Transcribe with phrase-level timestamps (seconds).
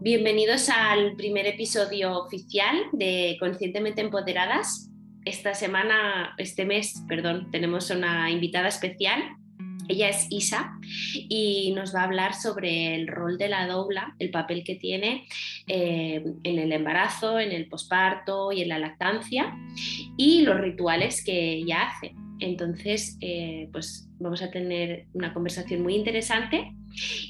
[0.00, 4.92] Bienvenidos al primer episodio oficial de Conscientemente Empoderadas.
[5.24, 9.20] Esta semana, este mes, perdón, tenemos una invitada especial.
[9.88, 10.78] Ella es Isa
[11.28, 15.26] y nos va a hablar sobre el rol de la dobla, el papel que tiene
[15.66, 19.52] eh, en el embarazo, en el posparto y en la lactancia
[20.16, 22.14] y los rituales que ella hace.
[22.38, 26.72] Entonces, eh, pues vamos a tener una conversación muy interesante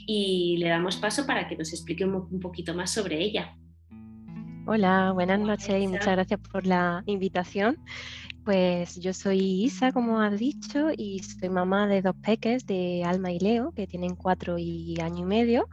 [0.06, 3.56] y le damos paso para que nos explique un, poquito más sobre ella.
[4.66, 7.78] Hola, buenas noches y muchas gracias por la invitación.
[8.48, 13.30] Pues yo soy Isa, como has dicho, y soy mamá de dos peques, de Alma
[13.30, 15.68] y Leo, que tienen cuatro y año y medio.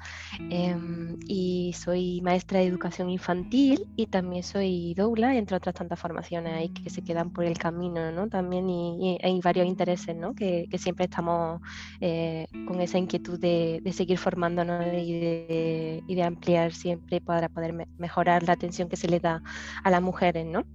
[0.50, 6.52] Em, y soy maestra de educación infantil y también soy doula, entre otras tantas formaciones
[6.54, 8.28] ahí que se quedan por el camino, ¿no?
[8.28, 10.36] También y, hay varios intereses, ¿no?
[10.36, 11.62] Que, siempre estamos
[12.02, 17.88] eh, con esa inquietud de, seguir formándonos y de, y de ampliar siempre para poder
[17.98, 19.42] mejorar la atención que se le da
[19.82, 20.66] a las mujeres, ¿no?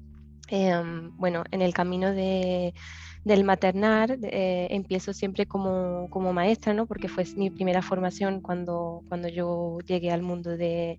[0.52, 2.74] Em, bueno, en el camino de,
[3.24, 6.86] del maternar eh, empiezo siempre como, como, maestra, ¿no?
[6.86, 10.98] porque fue mi primera formación cuando, cuando yo llegué al mundo de,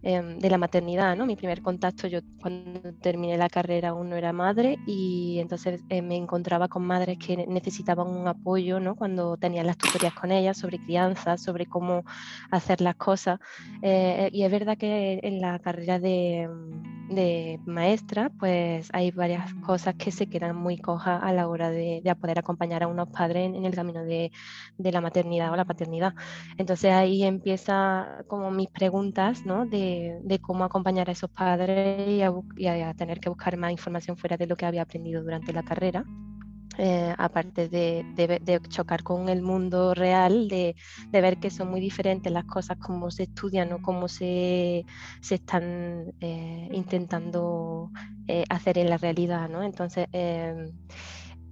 [0.00, 1.26] Em, de la maternidad, ¿no?
[1.26, 6.02] Mi primer contacto, yo cuando terminé la carrera aún no era madre y entonces eh,
[6.02, 8.94] me encontraba con madres que necesitaban un apoyo, ¿no?
[8.94, 12.04] Cuando tenían las tutorías con ellas sobre crianza, sobre cómo
[12.52, 13.40] hacer las cosas.
[13.82, 16.48] Eh, y es verdad que en la carrera de,
[17.10, 22.02] de, maestra, pues hay varias cosas que se quedan muy cojas a la hora de,
[22.04, 24.30] de poder acompañar a unos padres en, el camino de,
[24.78, 26.14] de, la maternidad o la paternidad.
[26.56, 29.66] Entonces ahí empieza como mis preguntas, ¿no?
[29.66, 29.87] De,
[30.22, 34.46] de, cómo acompañar a esos padres y a, tener que buscar más información fuera de
[34.46, 36.04] lo que había aprendido durante la carrera.
[36.80, 40.76] Eh, aparte de, chocar con el mundo real, de,
[41.10, 44.84] ver que son muy diferentes las cosas, cómo se estudian o cómo se,
[45.20, 47.90] se están eh, intentando
[48.28, 49.48] eh, hacer en la realidad.
[49.48, 49.64] ¿no?
[49.64, 50.06] Entonces,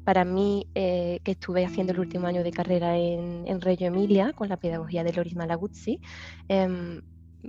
[0.04, 4.48] para mí, que estuve haciendo el último año de carrera en, en Reggio Emilia con
[4.48, 6.00] la pedagogía de Loris Malaguzzi,
[6.46, 7.02] em,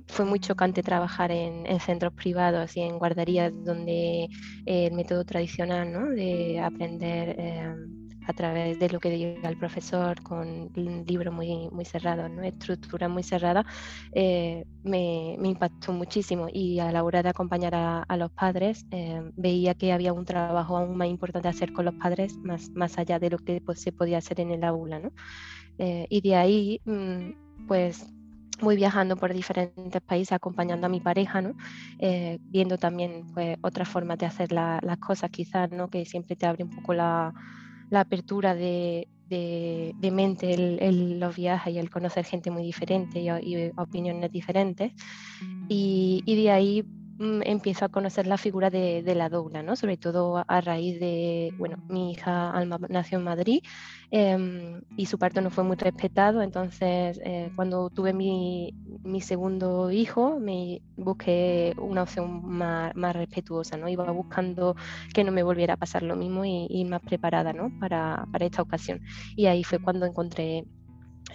[0.08, 4.28] fue muy chocante trabajar en, centros privados y en guarderías donde
[4.66, 7.76] el método tradicional de aprender eh,
[8.26, 12.44] a través de lo que diga el profesor con un libro muy, muy cerrado, ¿no?
[12.44, 13.66] estructura muy cerrada,
[14.12, 19.76] eh, me, impactó muchísimo y a la hora de acompañar a, los padres eh, veía
[19.76, 23.30] que había un trabajo aún más importante hacer con los padres más, más allá de
[23.30, 25.00] lo que pues, se podía hacer en el aula.
[25.00, 25.12] ¿no?
[25.80, 28.12] y de ahí, mm, pues
[28.62, 31.56] voy viajando por diferentes países acompañando a mi pareja, ¿no?
[32.00, 35.90] Eh, viendo también pues, otras formas de hacer las cosas, quizás, ¿no?
[35.90, 37.34] que siempre te abre un poco la,
[37.92, 39.08] apertura de,
[40.12, 44.92] mente el, los viajes y el conocer gente muy diferente y, opiniones diferentes.
[45.70, 49.76] Y, y, de ahí Mm, empiezo a conocer la figura de, la doula, ¿no?
[49.76, 53.60] sobre todo a raíz de, bueno, mi hija Alma nació en Madrid
[54.12, 58.74] em, y su parto no fue muy respetado, entonces eh, cuando tuve mi,
[59.22, 63.90] segundo hijo me busqué una opción más, respetuosa, ¿no?
[63.90, 64.76] iba buscando
[65.14, 67.72] que no me volviera a pasar lo mismo y, ir más preparada ¿no?
[67.80, 69.02] para, para esta ocasión.
[69.36, 70.66] Y ahí fue cuando encontré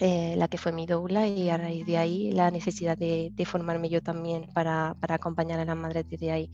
[0.00, 3.88] eh, la que fue mi doula y a raíz de ahí la necesidad de, formarme
[3.88, 6.50] yo también para, acompañar a las madres desde ahí.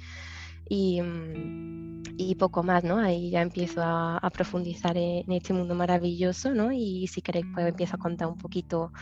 [0.71, 2.99] Mm, y, poco más, ¿no?
[2.99, 6.73] Ahí ya empiezo a, profundizar en, este mundo maravilloso, ¿no?
[6.73, 8.93] Y si queréis, pues empiezo a contar un poquito,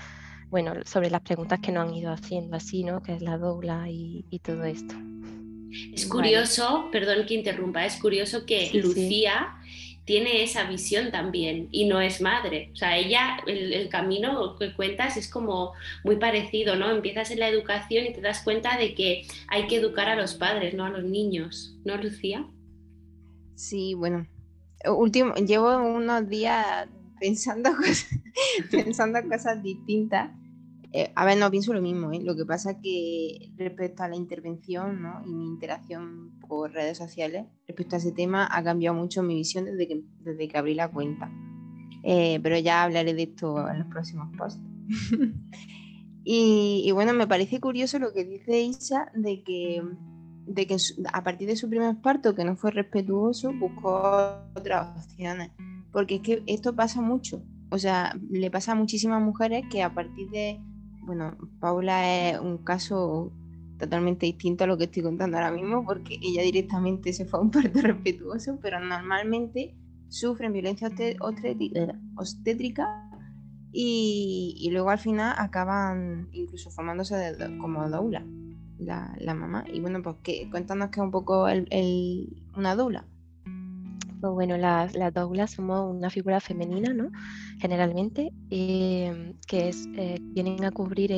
[0.48, 3.03] bueno, sobre las preguntas que nos han ido haciendo así, ¿no?
[3.03, 4.94] Que es la doula y, todo esto.
[5.92, 9.56] Es curioso, perdón que interrumpa, es curioso que Lucía
[10.06, 12.70] tiene esa visión también y no es madre.
[12.72, 15.72] O sea, ella, el, camino que cuentas es como
[16.04, 16.90] muy parecido, ¿no?
[16.90, 20.34] Empiezas en la educación y te das cuenta de que hay que educar a los
[20.34, 22.46] padres, no a los niños, ¿no, Lucía?
[23.56, 24.26] Sí, bueno,
[24.86, 26.86] último, llevo unos días
[27.18, 27.70] pensando
[28.70, 30.30] pensando cosas distintas
[30.97, 32.22] eh, a ver, no pienso lo mismo, ¿eh?
[32.22, 37.97] lo que pasa que respecto a la intervención y mi interacción por redes sociales, respecto
[37.97, 41.31] a ese tema, ha cambiado mucho mi visión desde que, desde que abrí la cuenta.
[42.03, 44.63] Eh, pero ya hablaré de esto en los próximos posts.
[46.25, 49.83] y, bueno, me parece curioso lo que dice Isa de que,
[50.47, 50.78] de que
[51.13, 55.51] a partir de su primer parto, que no fue respetuoso, buscó otras opciones.
[55.93, 57.43] Porque es que esto pasa mucho.
[57.69, 60.59] O sea, le pasa a muchísimas mujeres que a partir de
[61.06, 63.32] bueno, Paula es un caso
[63.78, 67.42] totalmente distinto a lo que estoy contando ahora mismo porque ella directamente se fue a
[67.42, 69.74] un parto respetuoso, pero normalmente
[70.08, 70.91] sufren violencia
[72.16, 73.06] obstétrica
[73.72, 78.24] y, luego al final acaban incluso formándose como doula.
[78.78, 79.64] la, mamá.
[79.70, 81.68] Y bueno, pues que, cuéntanos que es un poco el,
[82.56, 83.04] una dula.
[84.32, 85.12] Bueno, las, las
[85.50, 87.10] somos una figura femenina, ¿no?
[87.58, 91.10] Generalmente, em, que es, eh, vienen a cubrir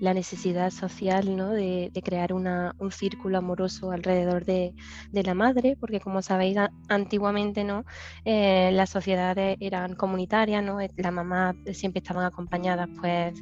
[0.00, 1.50] la necesidad social, ¿no?
[1.50, 4.74] De, crear una, un círculo amoroso alrededor de,
[5.12, 6.56] la madre, porque como sabéis,
[6.88, 7.84] antiguamente, ¿no?
[8.24, 10.78] Eh, las sociedades eran comunitarias, ¿no?
[10.96, 13.34] La mamá siempre estaban acompañadas, pues,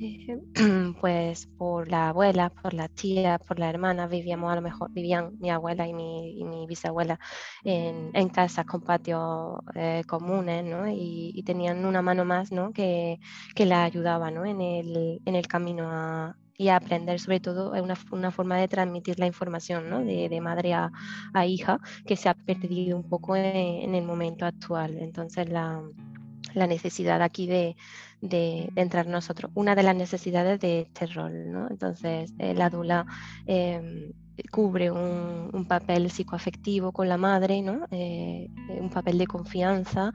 [0.00, 0.38] eh,
[1.00, 5.32] pues por la abuela, por las tías, por las hermanas, vivíamos a lo mejor, vivían
[5.38, 7.18] mi abuela y mi, y mi bisabuela
[7.64, 10.88] en, en, casas con patios eh, comunes, ¿no?
[10.88, 12.72] Y, tenían una mano más, ¿no?
[12.72, 13.20] Que,
[13.54, 14.44] que la ayudaba, ¿no?
[14.44, 18.68] En el, en el camino a, y a aprender sobre todo una, una, forma de
[18.68, 20.04] transmitir la información ¿no?
[20.04, 20.92] de, de, madre a,
[21.32, 24.96] a, hija que se ha perdido un poco en, en el momento actual.
[24.98, 25.82] Entonces la,
[26.54, 27.76] la necesidad aquí de,
[28.20, 31.50] de, entrar nosotros, una de las necesidades de este rol.
[31.52, 31.68] ¿no?
[31.68, 33.06] Entonces, la dula
[33.46, 34.12] em,
[34.50, 37.86] cubre un, papel psicoafectivo con la madre, ¿no?
[37.90, 38.48] Eh,
[38.80, 40.12] un papel de confianza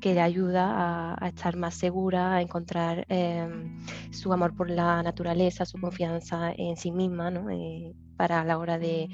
[0.00, 3.80] que le ayuda a, estar más segura, a encontrar em,
[4.10, 7.50] su amor por la naturaleza, su confianza en sí misma, ¿no?
[7.50, 9.08] Eh, para la hora de,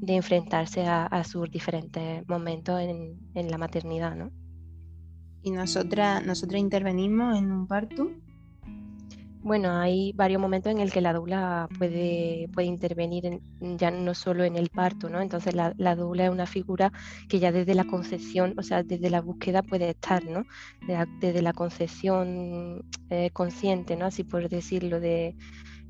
[0.00, 4.14] de enfrentarse a, a, sus diferentes momentos en, en la maternidad.
[4.14, 4.30] ¿no?
[5.44, 8.10] Y nosotras, nosotras intervenimos en un parto.
[9.42, 14.42] Bueno, hay varios momentos en el que la doula puede, puede intervenir ya no solo
[14.42, 15.20] en el parto, ¿no?
[15.20, 16.90] Entonces la, la, doula es una figura
[17.28, 20.46] que ya desde la concepción, o sea, desde la búsqueda puede estar, ¿no?
[21.20, 24.06] desde la concepción eh, consciente, ¿no?
[24.06, 25.36] Así por decirlo, de,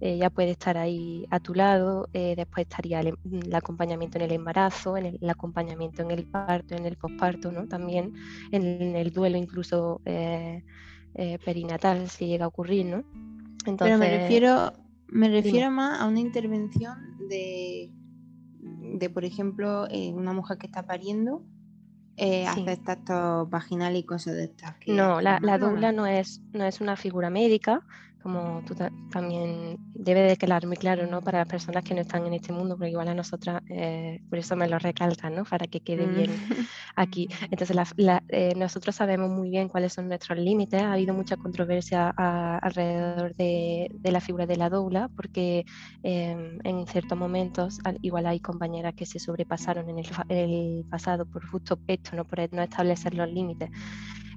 [0.01, 3.17] ella puede estar ahí a tu lado, eh, después estaría el,
[3.55, 7.67] acompañamiento en el embarazo, en el, acompañamiento en el parto, en el posparto, ¿no?
[7.67, 8.15] También
[8.51, 10.63] en, el duelo incluso eh,
[11.15, 13.05] eh, perinatal si llega a ocurrir, ¿no?
[13.67, 14.73] Entonces, Pero me refiero,
[15.09, 17.91] me refiero más a una intervención de,
[18.61, 21.45] de por ejemplo, una mujer que está pariendo
[22.17, 24.77] eh, hacer tactos vaginal y cosas de estas.
[24.87, 27.83] no, la, la doula no es, no es una figura médica,
[28.25, 28.75] como tú
[29.11, 31.21] también debe de quedar muy claro, ¿no?
[31.21, 34.39] Para las personas que no están en este mundo, porque igual a nosotras, eh, por
[34.39, 35.45] eso me lo recalcan, ¿no?
[35.45, 36.67] Para que quede bien mm.
[36.97, 37.29] aquí.
[37.51, 37.77] Entonces,
[38.29, 40.81] eh, nosotros sabemos muy bien cuáles son nuestros límites.
[40.81, 45.67] Ha habido mucha controversia alrededor de, la figura de la doula, porque
[46.03, 51.47] em, en ciertos momentos igual hay compañeras que se sobrepasaron en el, el pasado por
[51.47, 52.25] justo esto, ¿no?
[52.25, 53.69] Por no establecer los límites.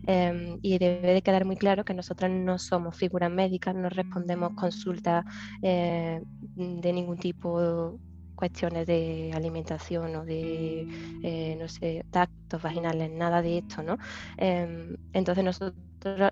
[0.07, 4.53] Em, y debe de quedar muy claro que nosotras no somos figuras médicas, no respondemos
[4.55, 5.25] consultas
[5.61, 6.21] eh,
[6.55, 7.99] de ningún tipo
[8.37, 10.87] cuestiones de alimentación o de,
[11.23, 13.97] eh, no sé, tactos vaginales, nada de esto, ¿no?
[14.37, 15.75] Em, entonces nosotros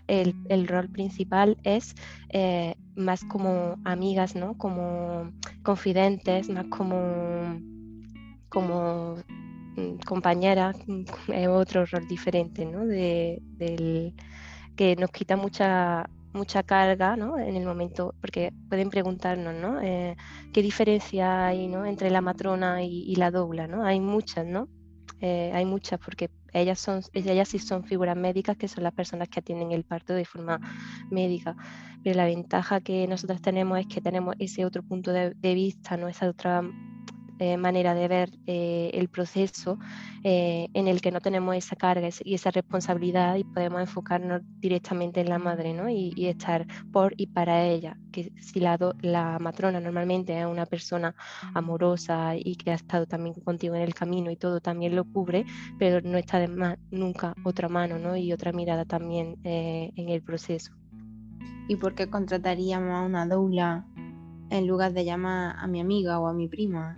[0.08, 1.96] el, el, rol principal es
[2.30, 4.58] eh, más como amigas, ¿no?
[4.58, 5.32] Como
[5.64, 7.60] confidentes, más como,
[8.48, 9.18] como
[10.06, 12.86] compañera mm, es otro rol diferente, ¿no?
[12.86, 14.14] De, del,
[14.76, 17.40] que nos quita mucha mucha carga ¿no?
[17.40, 19.82] en el momento, porque pueden preguntarnos ¿no?
[19.82, 20.16] Eh,
[20.54, 21.86] qué diferencia hay ¿no?
[21.86, 23.68] entre la matrona y, la dobla.
[23.68, 23.86] ¿no?
[23.86, 24.68] Hay muchas, ¿no?
[25.22, 29.30] Eh, hay muchas porque ellas, son, ellas sí son figuras médicas que son las personas
[29.30, 30.60] que atienden el parto de forma
[31.10, 31.56] médica.
[32.04, 35.98] Pero la ventaja que nosotros tenemos es que tenemos ese otro punto de, de vista,
[35.98, 36.08] ¿no?
[36.10, 36.62] esa otra
[37.38, 39.78] eh, manera de ver eh, el proceso
[40.24, 45.20] eh, en el que no tenemos esa carga y esa responsabilidad y podemos enfocarnos directamente
[45.20, 45.90] en la madre ¿no?
[45.90, 47.98] y, estar por y para ella.
[48.14, 51.14] Que si la, la matrona normalmente es una persona
[51.54, 55.46] amorosa y que ha estado también contigo en el camino y todo también lo cubre,
[55.78, 58.16] pero no está de más nunca otra mano ¿no?
[58.16, 60.72] y otra mirada también en el proceso.
[61.68, 63.86] ¿Y por qué contrataríamos a una doula
[64.50, 66.96] en lugar de llamar a mi amiga o a mi prima?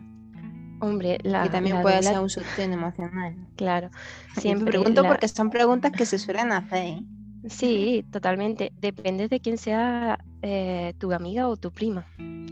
[0.79, 3.35] Hombre, la, que también puede ser un sostén emocional.
[3.55, 3.89] Claro,
[4.37, 4.71] siempre.
[4.71, 6.85] pregunto porque son preguntas que se suelen hacer.
[6.85, 7.03] ¿eh?
[7.49, 8.71] Sí, totalmente.
[8.79, 12.05] Depende de quién sea eh, tu amiga o tu prima.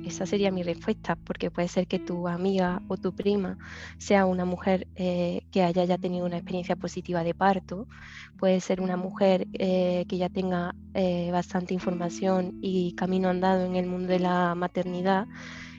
[0.05, 3.57] Esa sería mi respuesta, porque puede ser que tu amiga o tu prima
[3.97, 7.87] sea una mujer eh, que haya ya tenido una experiencia positiva de parto,
[8.37, 10.75] puede ser una mujer que ya tenga
[11.31, 15.27] bastante información y camino andado en el mundo de la maternidad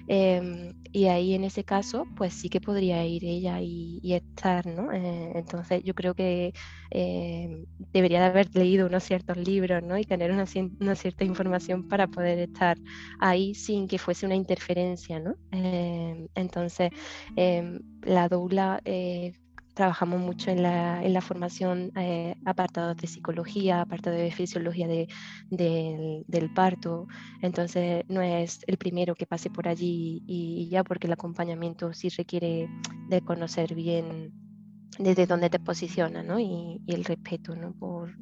[0.09, 4.91] Em, y ahí en ese caso, pues sí que podría ir ella y, estar, ¿no?
[4.93, 6.55] Eh, entonces yo creo que
[6.91, 9.99] em, debería de haber leído unos ciertos libros, ¿no?
[9.99, 12.79] Y tener una, cierta información para poder estar
[13.21, 15.35] ahí sin que fuese una interferencia, ¿no?
[15.51, 16.91] Em, entonces,
[18.03, 19.35] la doula eh,
[19.77, 25.07] trabajamos mucho en la, en la formación eh, apartados de psicología, apartados de fisiología de,
[26.27, 27.07] del parto.
[27.43, 32.09] Entonces no es el primero que pase por allí y, ya porque el acompañamiento sí
[32.09, 32.71] requiere
[33.11, 34.33] de conocer bien
[34.99, 36.41] desde dónde te posiciona ¿no?
[36.41, 37.73] y, el respeto ¿no?
[37.73, 38.17] Por,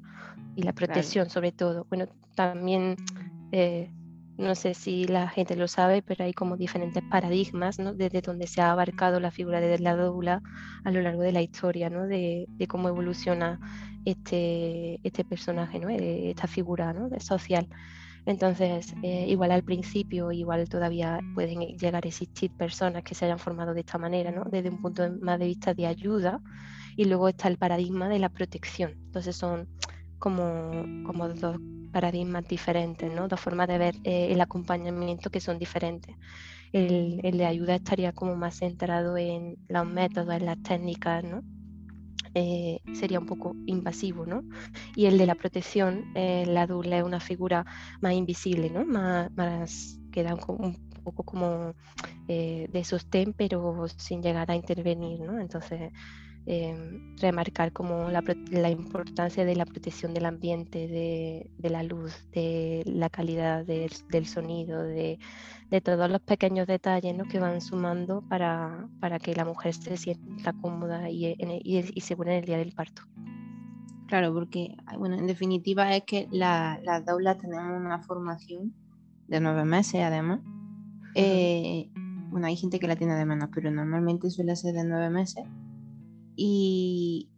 [0.57, 1.87] y la protección sobre todo.
[1.89, 2.97] Bueno, también...
[3.53, 3.93] Eh,
[4.37, 7.95] no sé si la gente lo sabe, pero hay como diferentes paradigmas, ¿no?
[7.95, 10.43] Desde donde se ha abarcado la figura de la doula
[10.85, 12.07] a lo largo de la historia, ¿no?
[12.07, 13.61] De, cómo evoluciona
[14.05, 15.89] este, este personaje, ¿no?
[15.89, 17.09] Eh, esta figura ¿no?
[17.21, 17.69] social.
[18.27, 23.39] Entonces, eh, igual al principio, igual todavía pueden llegar a existir personas que se hayan
[23.39, 24.45] formado de esta manera, ¿no?
[24.45, 26.41] Desde un punto más de vista de ayuda,
[26.97, 28.93] y luego está el paradigma de la protección.
[29.07, 29.69] Entonces son
[30.19, 31.59] como, como dos
[31.95, 33.29] paradigmas diferentes, ¿no?
[33.29, 36.17] dos formas de ver eh, el acompañamiento que son diferentes.
[36.73, 41.41] El, el, de ayuda estaría como más centrado en los métodos, en las técnicas, ¿no?
[42.35, 44.43] Eh, sería un poco invasivo, ¿no?
[44.97, 47.65] Y el de la protección, eh, la dula es una figura
[48.01, 48.85] más invisible, ¿no?
[48.85, 51.75] Más, más da un, poco como
[52.27, 55.39] de sostén, pero sin llegar a intervenir, ¿no?
[55.39, 55.93] Entonces,
[56.47, 63.09] Em, remarcar como la, importancia de la protección del ambiente, de, la luz, de la
[63.09, 65.19] calidad del sonido, de,
[65.83, 71.09] todos los pequeños detalles que van sumando para, para, que la mujer se sienta cómoda
[71.09, 73.03] y, y, segura en el día del parto.
[74.07, 78.75] Claro, porque bueno, en definitiva es que las daulas tenemos una formación
[79.29, 80.41] de nueve meses además.
[81.15, 81.89] Eh,
[82.29, 85.45] bueno, hay gente que la tiene de menos, pero normalmente suele ser de nueve meses
[86.37, 87.31] y,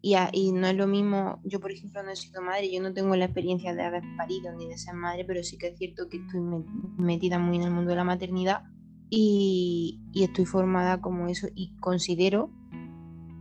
[0.00, 3.16] y, no es lo mismo, yo por ejemplo no he sido madre, yo no tengo
[3.16, 6.18] la experiencia de haber parido ni de ser madre, pero sí que es cierto que
[6.18, 6.40] estoy
[6.96, 8.62] metida muy en el mundo de la maternidad
[9.10, 12.50] y, estoy formada como eso y considero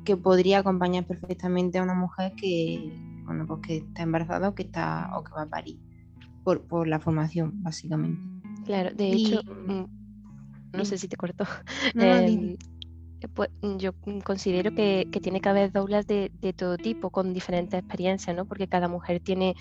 [0.05, 2.93] que podría acompañar perfectamente a una mujer que,
[3.25, 5.79] bueno, pues que está embarazada o que, está, o que va a parir,
[6.43, 8.21] por, por la formación, básicamente.
[8.65, 9.85] Claro, de hecho, mm,
[10.77, 11.45] no sé si te cortó.
[11.95, 12.57] Em, eh,
[13.33, 17.79] pues mm, yo mm, considero que, tiene que haber doulas de, todo tipo, con diferentes
[17.79, 18.45] experiencias, ¿no?
[18.45, 19.55] Porque cada mujer tiene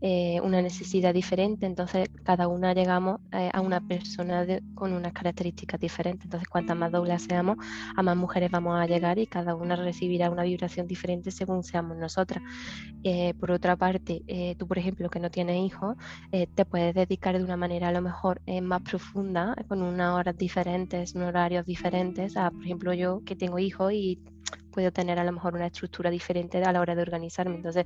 [0.00, 5.80] eh, una necesidad diferente, entonces cada una llegamos eh, a una persona con unas características
[5.80, 6.24] diferentes.
[6.24, 7.56] Entonces, cuantas más doulas seamos,
[7.96, 11.96] a más mujeres vamos a llegar y cada una recibirá una vibración diferente según seamos
[11.96, 12.42] nosotras.
[13.38, 14.22] por otra parte,
[14.58, 15.96] tú, por ejemplo, que no tienes hijos,
[16.30, 21.14] te puedes dedicar de una manera a lo mejor más profunda, con unas horas diferentes,
[21.16, 24.20] horarios diferentes, a, por ejemplo, yo que tengo hijos y
[24.70, 27.56] puedo tener a lo mejor una estructura diferente a la hora de organizarme.
[27.56, 27.84] Entonces,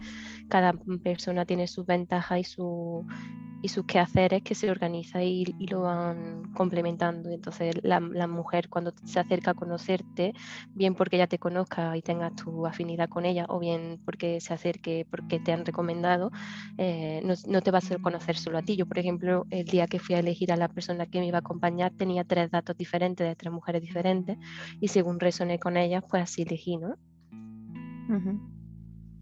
[0.49, 3.07] cada persona tiene sus ventajas y, su,
[3.63, 7.31] y sus quehaceres que se organiza y, lo van complementando.
[7.31, 10.35] Entonces, la, mujer cuando se acerca a conocerte,
[10.75, 14.53] bien porque ya te conozca y tengas tu afinidad con ella, o bien porque se
[14.53, 16.31] acerque porque te han recomendado,
[16.77, 18.77] eh, no, te va a hacer conocer solo a ti.
[18.77, 21.39] Yo, por ejemplo, el día que fui a elegir a la persona que me iba
[21.39, 24.37] a acompañar, tenía tres datos diferentes de tres mujeres diferentes
[24.79, 26.97] y según resoné con ellas, pues así elegí ¿no?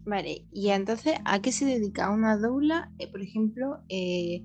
[0.05, 2.91] Vale, y entonces, ¿a qué se dedica una doula?
[2.99, 4.43] Eh, por ejemplo, eh,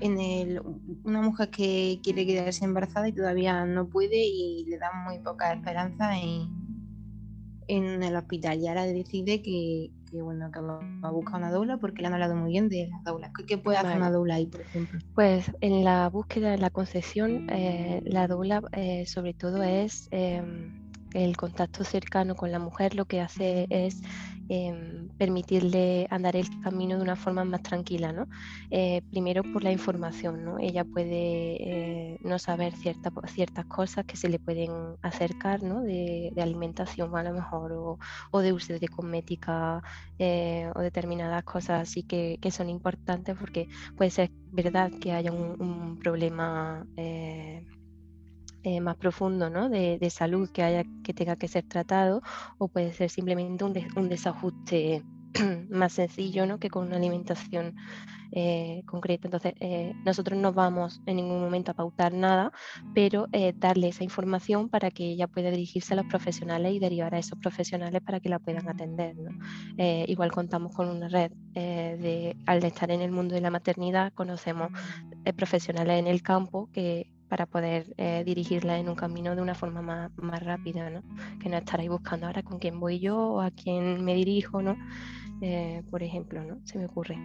[0.00, 0.62] en el,
[1.04, 5.52] una mujer que quiere quedarse embarazada y todavía no puede y le da muy poca
[5.52, 6.48] esperanza en,
[7.66, 12.00] en el hospital y ahora decide que, bueno, que va a buscar una doula porque
[12.00, 13.30] le han hablado muy bien de las doulas.
[13.46, 15.00] ¿Qué, puede hacer una doula ahí, por ejemplo?
[15.14, 18.62] Pues en la búsqueda de la concepción, eh, la doula
[19.04, 24.00] sobre todo es em, el contacto cercano con la mujer lo que hace es
[24.48, 28.26] em, permitirle andar el camino de una forma más tranquila, ¿no?
[28.70, 30.58] Eh, primero por la información, ¿no?
[30.58, 31.56] Ella puede
[32.14, 34.70] eh, no saber cierta, ciertas cosas que se le pueden
[35.02, 35.82] acercar, ¿no?
[35.82, 37.98] De, alimentación a lo mejor
[38.32, 39.82] o, de uso de cosmética
[40.18, 45.60] eh, o determinadas cosas así que, son importantes porque puede ser verdad que haya un,
[45.60, 46.86] un problema
[48.70, 49.70] eh, más profundo ¿no?
[49.70, 52.20] de, salud que, haya, que tenga que ser tratado
[52.58, 55.02] o puede ser simplemente un, desajuste
[55.70, 56.58] más sencillo ¿no?
[56.58, 57.76] que con una alimentación
[58.30, 59.26] eh, concreta.
[59.26, 62.52] Entonces, eh, nosotros no vamos en ningún momento a pautar nada,
[62.92, 67.18] pero darle esa información para que ella pueda dirigirse a los profesionales y derivar a
[67.18, 69.16] esos profesionales para que la puedan atender.
[69.78, 74.68] igual contamos con una red de, al estar en el mundo de la maternidad, conocemos
[75.36, 79.82] profesionales en el campo que para poder eh, dirigirla en un camino de una forma
[79.82, 81.02] más, más, rápida, ¿no?
[81.40, 84.76] Que no estar buscando ahora con quién voy yo o a quién me dirijo, ¿no?
[85.40, 86.58] Eh, por ejemplo, ¿no?
[86.64, 87.18] Se me ocurre.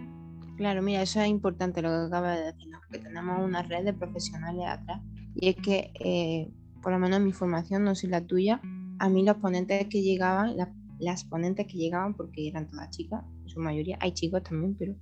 [0.56, 3.92] Claro, mira, eso es importante lo que acaba de decir, que tenemos una red de
[3.92, 5.00] profesionales atrás.
[5.34, 8.60] Y es que, eh, por lo menos mi formación, no sé la tuya,
[8.98, 10.56] a mí los ponentes que llegaban,
[11.00, 14.94] las ponentes que llegaban, porque eran todas chicas, su mayoría, hay chicos también, pero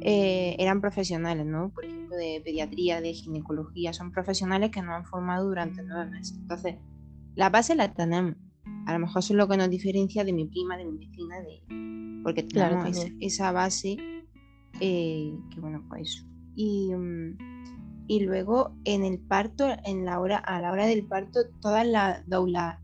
[0.00, 1.70] eh, eran profesionales, ¿no?
[1.70, 6.38] Por ejemplo, de pediatría, de ginecología, son profesionales que nos han formado durante nueve meses.
[6.38, 6.76] Entonces,
[7.34, 8.36] la base la tenemos.
[8.86, 11.40] A lo mejor eso es lo que nos diferencia de mi prima, de mi vecina,
[11.40, 12.22] de...
[12.22, 13.96] porque tenemos esa base,
[14.80, 16.26] eh, que bueno, pues eso.
[16.54, 17.38] Y, mm,
[18.08, 22.26] y luego en el parto, en la hora, a la hora del parto, todas las
[22.28, 22.78] doulas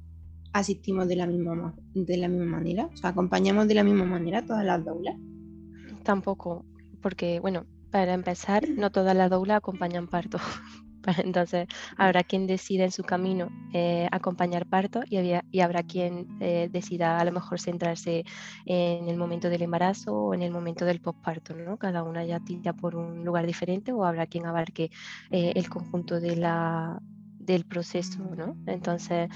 [0.54, 4.84] asistimos de la misma de la misma manera, acompañamos de la misma manera todas las
[4.84, 5.16] doulas.
[6.04, 6.64] Tampoco,
[7.02, 10.38] porque bueno, para empezar, no todas las doulas acompañan parto.
[11.24, 15.18] Entonces, habrá quien decida en su camino eh, acompañar parto y,
[15.50, 18.24] y habrá quien eh, decida a lo mejor centrarse
[18.64, 21.78] en el momento del embarazo o en el momento del posparto, ¿no?
[21.78, 24.90] Cada una ya tira por un lugar diferente o habrá quien abarque
[25.30, 27.00] eh, el conjunto de la,
[27.44, 28.56] del proceso, ¿no?
[28.66, 29.28] Entonces,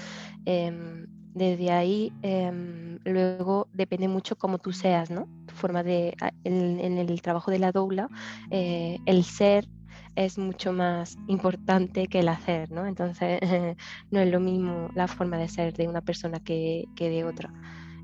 [0.45, 5.27] em, desde ahí, em, luego depende mucho cómo tú seas, ¿no?
[5.47, 6.13] Tu forma de,
[6.43, 8.09] en, en el trabajo de la doula,
[8.51, 9.67] el ser
[10.15, 12.85] es mucho más importante que el hacer, ¿no?
[12.85, 13.39] Entonces
[14.11, 17.53] no es lo mismo la forma de ser de una persona que, de otra.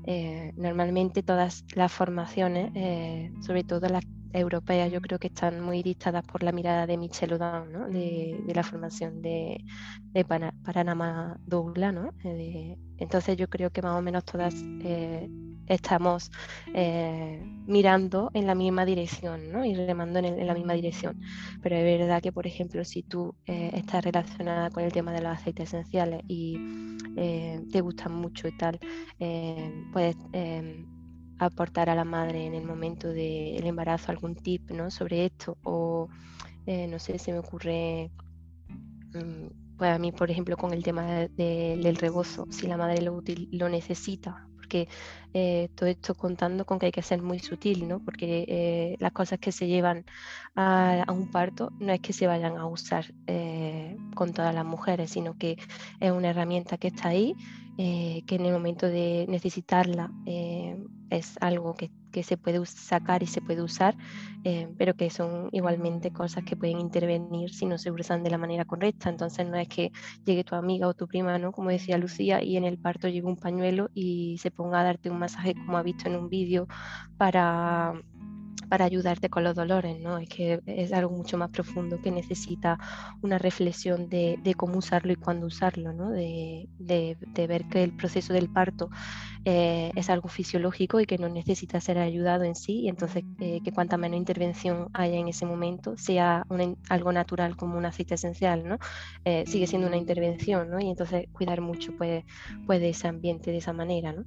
[0.04, 4.04] Eh, normalmente todas las formaciones, eh, sobre todo las
[4.36, 7.88] europeas, yo creo que están muy dictadas por la mirada de Michelle O'Down, ¿no?
[7.88, 9.64] de, la formación de,
[10.12, 11.94] de Panama Douglas.
[11.94, 12.12] ¿no?
[12.24, 14.54] Eh, entonces yo creo que más o menos todas
[15.68, 16.30] estamos
[16.74, 19.64] eh, mirando en la misma dirección ¿no?
[19.64, 21.20] y remando en, la misma dirección.
[21.62, 25.22] Pero es verdad que, por ejemplo, si tú eh, estás relacionada con el tema de
[25.22, 26.58] los aceites esenciales y
[27.16, 28.78] eh, te gustan mucho y tal,
[29.92, 30.16] puedes
[31.38, 34.90] aportar a la madre en el momento del embarazo algún tip ¿no?
[34.90, 36.08] sobre esto o
[36.66, 38.10] no sé, se me ocurre
[39.14, 43.22] mm, pues a mí, por ejemplo, con el tema del rebozo, si la madre lo,
[43.52, 44.88] lo necesita, porque
[45.34, 48.00] eh, todo esto contando con que hay que ser muy sutil, ¿no?
[48.00, 50.04] porque eh, las cosas que se llevan
[50.54, 55.10] a, un parto no es que se vayan a usar eh, con todas las mujeres,
[55.10, 55.56] sino que
[56.00, 57.34] es una herramienta que está ahí,
[57.76, 60.10] que en el momento de necesitarla
[61.10, 63.94] es algo que que se puede sacar y se puede usar,
[64.42, 68.38] eh, pero que son igualmente cosas que pueden intervenir si no se usan de la
[68.38, 69.10] manera correcta.
[69.10, 69.92] Entonces no es que
[70.24, 71.52] llegue tu amiga o tu prima, ¿no?
[71.52, 75.10] Como decía Lucía, y en el parto llegue un pañuelo y se ponga a darte
[75.10, 76.66] un masaje como ha visto en un vídeo
[77.18, 77.92] para
[78.68, 80.18] para ayudarte con los dolores, ¿no?
[80.18, 82.78] Es que es algo mucho más profundo que necesita
[83.22, 86.10] una reflexión de, cómo usarlo y cuándo usarlo, ¿no?
[86.10, 88.90] De, ver que el proceso del parto
[89.44, 93.60] eh, es algo fisiológico y que no necesita ser ayudado en sí, y entonces eh,
[93.62, 96.44] que cuanta menos intervención haya en ese momento, sea
[96.88, 98.78] algo natural como un aceite esencial, ¿no?
[99.24, 100.80] Eh, sigue siendo una intervención, ¿no?
[100.80, 102.24] Y entonces cuidar mucho pues,
[102.66, 104.24] pues ese ambiente de esa manera, ¿no?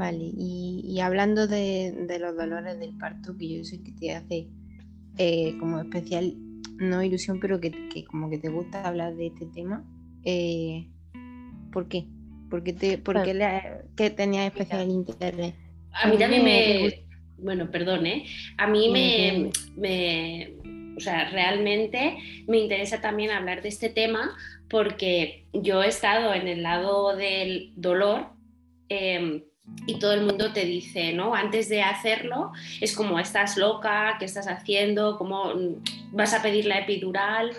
[0.00, 4.46] Vale, y, hablando de, los dolores del parto, que yo sé que te hace
[5.18, 6.32] eh, como especial,
[6.78, 7.70] no ilusión, pero que,
[8.10, 9.84] como que te gusta hablar de este tema,
[10.24, 10.88] eh,
[11.70, 12.06] ¿por qué?
[12.48, 15.52] ¿Por qué, te, por qué, tenías especial interés?
[15.92, 17.04] A mí también me...
[17.36, 18.24] Bueno, perdón, ¿eh?
[18.56, 20.54] A mí me, me,
[20.96, 22.16] o sea, realmente
[22.48, 24.34] me interesa también hablar de este tema
[24.70, 28.28] porque yo he estado en el lado del dolor
[28.88, 29.44] eh,
[29.86, 31.34] y todo el mundo te dice, ¿no?
[31.34, 35.18] Antes de hacerlo, es como, estás loca, ¿qué estás haciendo?
[35.18, 35.52] ¿Cómo
[36.12, 37.50] vas a pedir la epidural?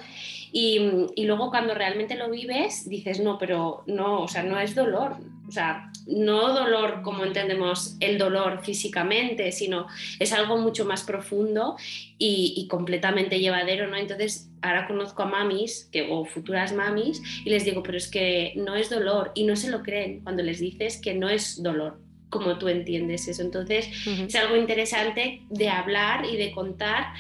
[0.51, 4.75] Y, y, luego cuando realmente lo vives, dices, no, pero no, o sea, no es
[4.75, 5.17] dolor.
[5.47, 9.87] O sea, no dolor como entendemos el dolor físicamente, sino
[10.19, 11.75] es algo mucho más profundo
[12.17, 13.97] y, y completamente llevadero, ¿no?
[13.97, 18.53] Entonces, ahora conozco a mamis que, o futuras mamis y les digo, pero es que
[18.55, 21.99] no es dolor y no se lo creen cuando les dices que no es dolor
[22.29, 23.41] como tú entiendes eso.
[23.43, 27.13] Entonces, es algo interesante de hablar y de contar.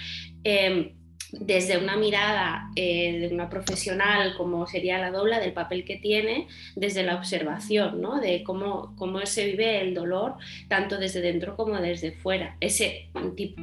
[0.43, 0.93] Em,
[1.31, 6.47] desde una mirada eh, de una profesional como sería la dobla del papel que tiene,
[6.75, 8.19] desde la observación, ¿no?
[8.19, 10.35] de cómo, cómo se vive el dolor,
[10.67, 13.09] tanto desde dentro como desde fuera, ese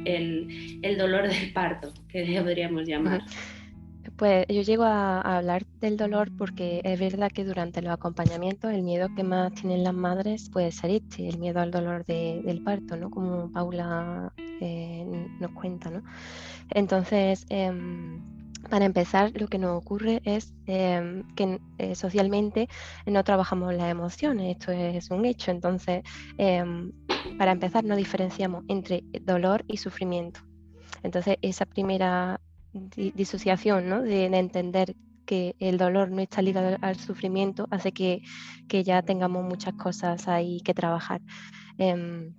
[0.05, 3.21] el, el dolor del parto, que podríamos llamar.
[4.19, 8.83] Pues yo llego a, hablar del dolor porque es verdad que durante los acompañamientos el
[8.83, 12.97] miedo que más tienen las madres puede ser este, el miedo al dolor del parto,
[12.97, 13.09] ¿no?
[13.09, 15.05] Como Paula eh,
[15.39, 16.03] nos cuenta, ¿no?
[16.71, 18.21] Entonces, em,
[18.69, 22.67] para empezar, lo que nos ocurre es em, que eh, socialmente
[23.05, 25.51] no trabajamos las emociones, esto es un hecho.
[25.51, 26.03] Entonces,
[26.37, 26.91] em,
[27.37, 30.41] para empezar, no diferenciamos entre dolor y sufrimiento.
[31.03, 32.41] Entonces, esa primera
[32.73, 34.01] disociación, ¿no?
[34.01, 38.21] de, entender que el dolor no está ligado al sufrimiento hace que,
[38.67, 41.21] ya tengamos muchas cosas ahí que trabajar.
[41.77, 42.33] Em,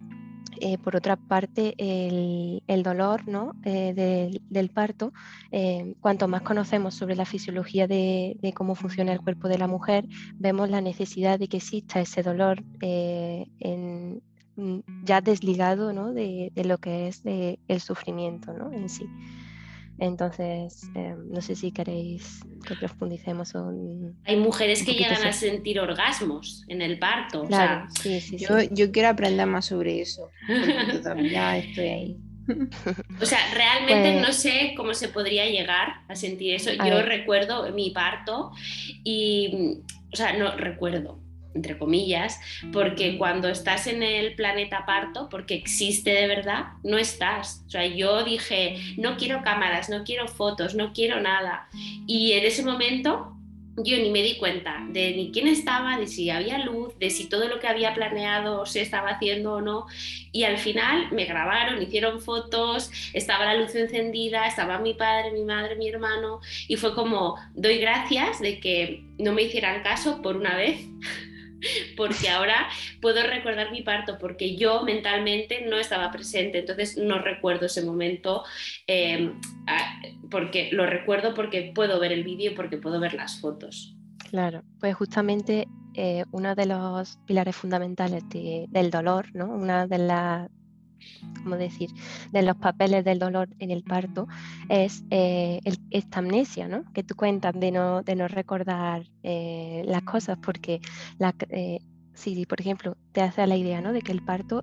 [0.63, 3.55] eh, por otra parte, el, dolor ¿no?
[3.65, 5.13] Eh, del, parto,
[5.53, 10.07] eh, cuanto más conocemos sobre la fisiología de, cómo funciona el cuerpo de la mujer,
[10.35, 16.13] vemos la necesidad de que exista ese dolor mm, ya desligado ¿no?
[16.13, 18.73] de, lo que es el sufrimiento ¿no?
[18.73, 19.07] en sí.
[20.01, 20.89] Entonces,
[21.29, 23.53] no sé si queréis que profundicemos.
[24.25, 27.45] Hay mujeres que llegan a sentir orgasmos en el parto.
[27.45, 30.31] Claro, sí, sí, yo, yo, quiero aprender más sobre eso.
[31.31, 32.17] ya estoy ahí.
[33.21, 36.71] O sea, realmente no pues sé cómo se podría llegar a sentir eso.
[36.73, 38.53] Yo recuerdo mi parto
[39.05, 39.83] y,
[40.13, 41.21] o sea, no recuerdo
[41.55, 42.41] entre comillas,
[42.73, 47.65] porque cuando estás en el planeta parto, porque existe de verdad, no estás.
[47.67, 51.69] O sea, yo dije, no quiero cámaras, no quiero fotos, no quiero nada.
[52.07, 53.37] Y en ese momento
[53.77, 57.29] yo ni me di cuenta de ni quién estaba, de si había luz, de si
[57.29, 59.87] todo lo que había planeado se estaba haciendo o no.
[60.33, 65.45] Y al final me grabaron, hicieron fotos, estaba la luz encendida, estaba mi padre, mi
[65.45, 66.41] madre, mi hermano.
[66.69, 70.81] Y fue como, doy gracias de que no me hicieran caso por una vez
[71.97, 72.69] porque ahora
[73.01, 78.45] puedo recordar mi parto, porque yo mentalmente no estaba presente, entonces no recuerdo ese momento,
[78.87, 79.41] em,
[80.31, 83.97] porque lo recuerdo porque puedo ver el vídeo porque puedo ver las fotos.
[84.31, 89.47] Claro, pues justamente eh, uno de los pilares fundamentales del dolor, ¿no?
[89.47, 90.49] una de las
[91.43, 91.91] como decir,
[92.33, 94.27] de los papeles del dolor en el parto
[94.69, 95.61] es eh,
[95.91, 96.85] esta amnesia, ¿no?
[96.93, 100.81] Que tú cuentas de no, de no recordar eh, las cosas, porque
[101.19, 101.81] la, eh,
[102.15, 103.93] si, por ejemplo, te hace la idea, ¿no?
[103.93, 104.63] De que el parto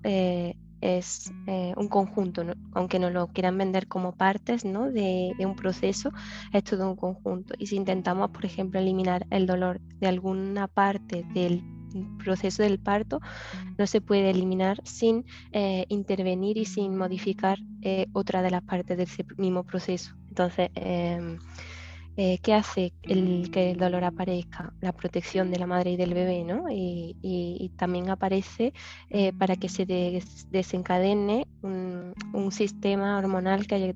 [0.80, 1.32] es
[1.76, 4.91] un conjunto, aunque no lo quieran vender como partes ¿no?
[4.91, 6.12] de, de, un proceso,
[6.54, 7.56] es todo un conjunto.
[7.58, 11.63] Y si intentamos, por ejemplo, eliminar el dolor de alguna parte del
[12.23, 13.19] proceso del parto
[13.78, 18.97] no se puede eliminar sin eh, intervenir y sin modificar eh, otra de las partes
[18.97, 20.15] del mismo proceso.
[20.30, 21.39] Entonces, em,
[22.17, 24.73] eh, ¿qué hace el, que el dolor aparezca?
[24.82, 26.65] La protección de la madre y del bebé, ¿no?
[26.69, 28.73] Y, también aparece
[29.38, 29.86] para que se
[30.50, 33.95] desencadene un, un, sistema hormonal que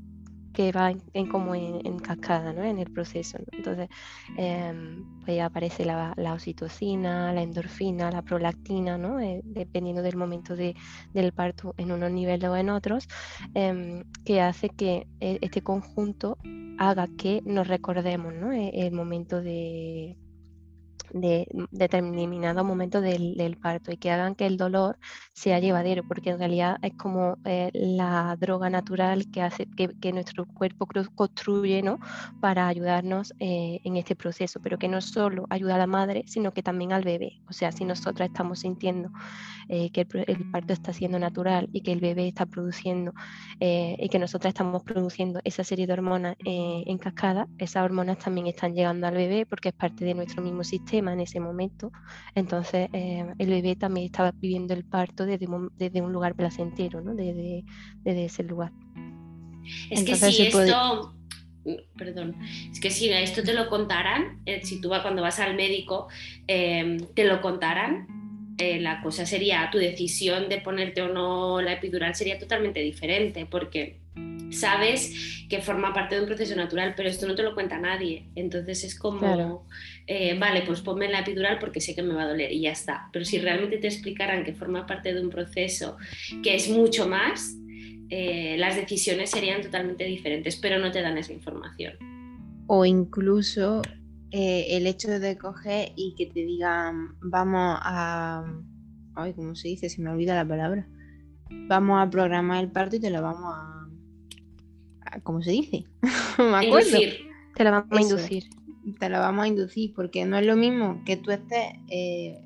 [0.54, 2.64] que va en, como en, cascada ¿no?
[2.64, 3.38] en el proceso.
[3.52, 3.90] Entonces,
[4.38, 9.20] em, pues aparece la, oxitocina, la endorfina, la prolactina, ¿no?
[9.20, 10.76] Eh, dependiendo del momento de,
[11.14, 13.08] del parto en unos niveles o en otros,
[13.54, 16.38] em, que hace que eh, este conjunto
[16.78, 18.52] haga que nos recordemos ¿no?
[18.52, 20.18] E, el momento de
[21.13, 24.97] de determinado momento del, parto y que hagan que el dolor
[25.34, 30.45] sea llevadero, porque en realidad es como eh, la droga natural que hace que, nuestro
[30.45, 32.00] cuerpo construye ¿no?
[32.39, 36.54] para ayudarnos eh, en este proceso, pero que no solo ayuda a la madre, sino
[36.54, 37.41] que también al bebé.
[37.50, 39.10] O sea, si nosotros estamos sintiendo
[39.69, 43.13] eh, que el, parto está siendo natural y que el bebé está produciendo
[43.60, 48.74] y que nosotros estamos produciendo esa serie de hormonas en cascada, esas hormonas también están
[48.74, 51.92] llegando al bebé porque es parte de nuestro mismo sistema en ese momento.
[52.36, 57.16] Entonces eh, el bebé también estaba viviendo el parto desde, desde un lugar placentero, ¿no?
[57.16, 57.64] desde,
[58.04, 58.72] desde ese lugar.
[59.90, 61.16] Es que si esto,
[61.98, 62.36] perdón,
[62.72, 66.08] es que si esto te lo contaran, eh, si tú cuando vas al médico
[66.48, 68.20] eh, te lo contaran,
[68.60, 74.01] la cosa sería, tu decisión de ponerte o no la epidural sería totalmente diferente, porque
[74.52, 78.30] sabes que forma parte de un proceso natural, pero esto no te lo cuenta nadie.
[78.36, 79.65] Entonces es como,
[80.08, 82.71] eh, vale, pues ponme la epidural porque sé que me va a doler y ya
[82.71, 83.10] está.
[83.12, 85.97] Pero si realmente te explicaran que forma parte de un proceso
[86.43, 87.56] que es mucho más,
[88.10, 91.93] eh, las decisiones serían totalmente diferentes, pero no te dan esa información.
[92.67, 93.82] O incluso
[94.32, 98.45] eh, el hecho de coger y que te digan, vamos a...
[99.15, 99.89] Ay, ¿cómo se dice?
[99.89, 100.88] Se me olvida la palabra.
[101.67, 103.81] Vamos a programar el parto y te lo vamos a
[105.24, 105.86] ¿cómo se dice?
[106.38, 106.97] me acuerdo.
[107.56, 108.50] Te la vamos a inducir.
[109.00, 112.43] Te la vamos a inducir, porque no es lo mismo que tú estés, eh,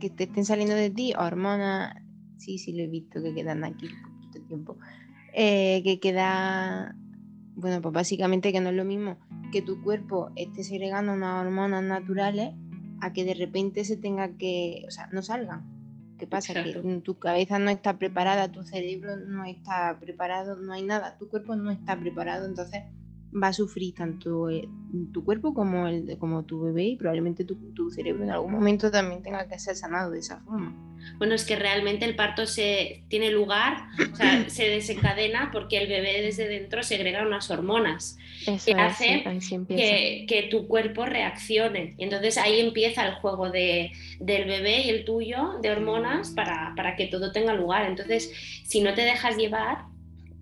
[0.00, 1.94] que te estén saliendo de ti hormonas,
[2.38, 3.88] sí, sí lo he visto que quedan aquí
[4.32, 4.78] por tiempo,
[5.34, 6.96] eh, que queda,
[7.54, 9.18] bueno, pues básicamente que no es lo mismo
[9.52, 12.54] que tu cuerpo esté segregando unas hormonas naturales
[13.00, 15.75] a que de repente se tenga que, o sea, no salgan
[16.18, 16.54] ¿Qué pasa?
[16.54, 21.28] Que tu cabeza no está preparada, tu cerebro no está preparado, no hay nada, tu
[21.28, 22.84] cuerpo no está preparado, entonces
[23.42, 24.68] va a sufrir tanto eh,
[25.12, 28.90] tu cuerpo como, el, como tu bebé y probablemente tu, tu, cerebro en algún momento
[28.90, 30.74] también tenga que ser sanado de esa forma.
[31.18, 35.88] Bueno, es que realmente el parto se tiene lugar, o sea, se desencadena porque el
[35.88, 38.18] bebé desde dentro segrega unas hormonas
[38.64, 39.22] que hacen
[39.66, 41.94] que, que, tu cuerpo reaccione.
[41.98, 46.72] Y entonces ahí empieza el juego de, del bebé y el tuyo de hormonas para,
[46.76, 47.86] para que todo tenga lugar.
[47.86, 48.32] Entonces,
[48.64, 49.84] si no te dejas llevar,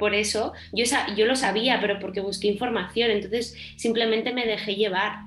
[0.05, 0.85] por eso, yo,
[1.17, 5.21] yo lo sabía, pero porque busqué información, entonces simplemente me dejé llevar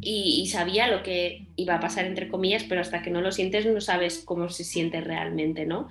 [0.00, 3.66] y, sabía lo que iba a pasar, entre comillas, pero hasta que no lo sientes
[3.66, 5.88] no sabes cómo se siente realmente, ¿no?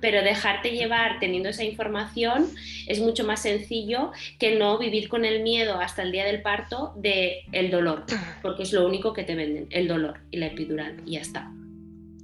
[0.00, 2.48] Pero dejarte llevar teniendo esa información
[2.88, 6.92] es mucho más sencillo que no vivir con el miedo hasta el día del parto
[6.96, 8.04] de el dolor,
[8.42, 11.52] porque es lo único que te venden, el dolor y la epidural, y ya está.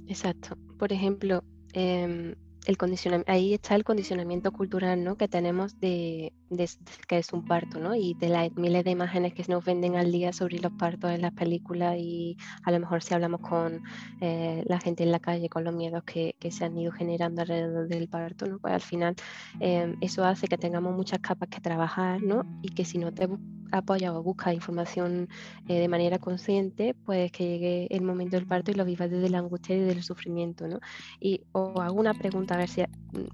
[0.09, 0.57] Exacto.
[0.77, 2.77] Por ejemplo, eh, el
[3.27, 5.17] ahí está el condicionamiento cultural ¿no?
[5.17, 6.33] que tenemos de,
[7.07, 7.95] que es un parto, ¿no?
[7.95, 11.21] Y de las miles de imágenes que nos venden al día sobre los partos en
[11.21, 13.83] las películas y a lo mejor si hablamos con
[14.21, 17.41] eh, la gente en la calle, con los miedos que, que, se han ido generando
[17.41, 18.59] alrededor del parto, ¿no?
[18.59, 19.15] Pues al final
[19.59, 22.43] em, eso hace que tengamos muchas capas que trabajar, ¿no?
[22.61, 23.27] Y que si no te
[23.73, 25.27] apoyas o buscas información
[25.67, 29.29] eh, de manera consciente, pues que llegue el momento del parto y lo vivas desde
[29.29, 30.79] la angustia y del sufrimiento, ¿no?
[31.19, 32.85] Y os hago una pregunta, a ver si mm,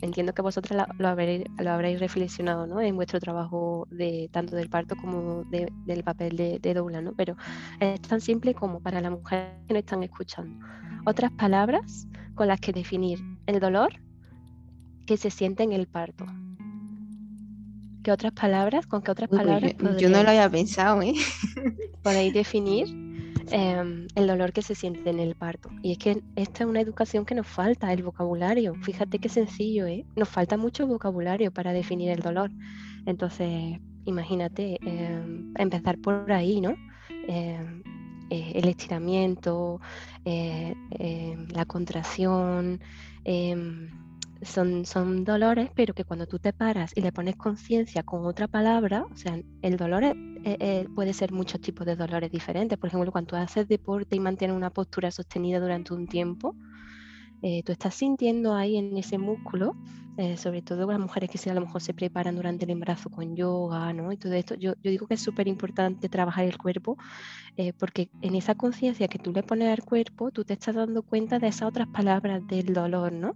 [0.01, 2.82] entiendo que vosotros lo, habréis, lo habréis reflexionado, ¿no?
[2.82, 7.13] En trabajo de tanto del parto como del papel de, de, doula, ¿no?
[7.13, 7.38] Pero
[7.80, 10.65] es tan simple como para las mujeres que no están escuchando.
[11.06, 13.93] Otras palabras con las que definir el dolor
[15.06, 16.26] que se siente en el parto.
[18.04, 18.86] ¿Qué otras palabras?
[18.86, 19.74] ¿Con qué otras pues palabras?
[19.98, 21.13] yo, no lo había pensado, ¿eh?
[22.04, 23.09] Podéis definir
[23.51, 25.69] Em, el dolor que se siente en el parto.
[25.81, 28.75] Y es que esta es una educación que nos falta, el vocabulario.
[28.83, 30.05] Fíjate qué sencillo, ¿eh?
[30.15, 32.51] Nos falta mucho vocabulario para definir el dolor.
[33.05, 36.75] Entonces, imagínate, em, empezar por ahí, ¿no?
[37.27, 37.81] Em,
[38.29, 39.81] eh, el estiramiento,
[40.25, 40.75] eh,
[41.51, 42.79] la contracción
[44.41, 48.47] son, son dolores, pero que cuando tú te paras y le pones conciencia con otra
[48.47, 50.15] palabra, o sea, el dolor
[50.95, 52.78] puede ser muchos tipos de dolores diferentes.
[52.78, 56.56] Por ejemplo, cuando haces deporte y mantienes una postura sostenida durante un tiempo,
[57.41, 59.75] eh, tú estás sintiendo ahí en ese músculo,
[60.17, 63.36] eh, sobre todo las mujeres que a lo mejor se preparan durante el embarazo con
[63.36, 64.12] yoga, ¿no?
[64.12, 66.97] Y todo esto, yo, yo digo que es súper importante trabajar el cuerpo,
[67.56, 71.02] eh, porque en esa conciencia que tú le pones al cuerpo, tú te estás dando
[71.02, 73.36] cuenta de esas otras palabras del dolor, ¿no?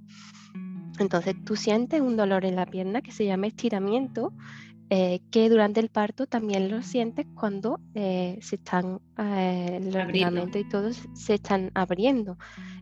[1.00, 4.34] Entonces tú sientes un dolor en la pierna que se llama estiramiento,
[4.90, 10.62] eh, que durante el parto también lo sientes cuando eh, se están, eh, los ligamentos
[10.62, 12.38] y todos se están abriendo.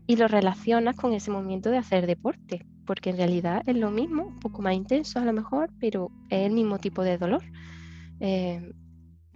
[0.08, 4.26] Y lo relacionas con ese momento de hacer deporte, porque en realidad es lo mismo,
[4.26, 7.44] un poco más intenso a lo mejor, pero es el mismo tipo de dolor.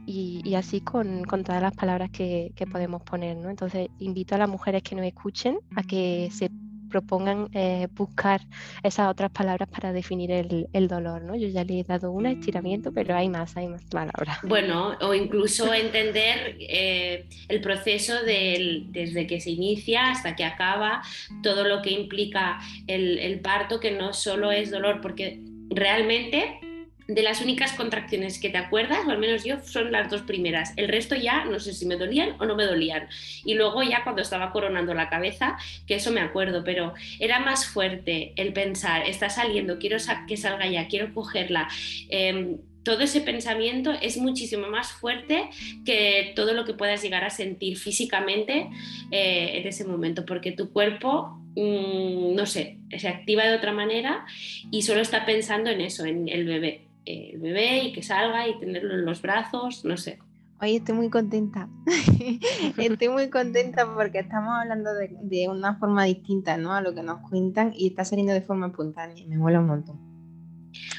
[0.08, 3.38] Y, así con, con, todas las palabras que, que podemos poner.
[3.38, 3.50] ¿no?
[3.50, 6.52] Entonces invito a las mujeres que nos escuchen a que se
[6.90, 8.42] propongan eh, buscar
[8.84, 11.36] esas otras palabras para definir el, dolor, ¿no?
[11.36, 14.40] Yo ya le he dado un estiramiento, pero hay más, hay más palabras.
[14.44, 21.02] Bueno, o incluso entender eh, el proceso desde que se inicia hasta que acaba,
[21.42, 26.60] todo lo que implica el, el parto, que no solo es dolor, porque realmente
[27.08, 30.74] de las únicas contracciones que te acuerdas, o al menos yo, son las dos primeras.
[30.76, 33.08] El resto ya no sé si me dolían o no me dolían.
[33.44, 37.68] Y luego ya cuando estaba coronando la cabeza, que eso me acuerdo, pero era más
[37.68, 41.68] fuerte el pensar, está saliendo, quiero que salga ya, quiero cogerla.
[42.10, 45.50] Em, todo ese pensamiento es muchísimo más fuerte
[45.86, 48.68] que todo lo que puedas llegar a sentir físicamente
[49.12, 54.26] eh, en ese momento, porque tu cuerpo, mm, no sé, se activa de otra manera
[54.72, 58.60] y solo está pensando en eso, en el bebé el bebé y que salga y
[58.60, 60.20] tenerlo en los brazos, no sé.
[60.62, 61.68] Oye, estoy muy contenta.
[62.78, 66.74] estoy muy contenta porque estamos hablando de, una forma distinta ¿no?
[66.74, 69.26] a lo que nos cuentan y está saliendo de forma espontánea.
[69.28, 70.16] Me mola un montón.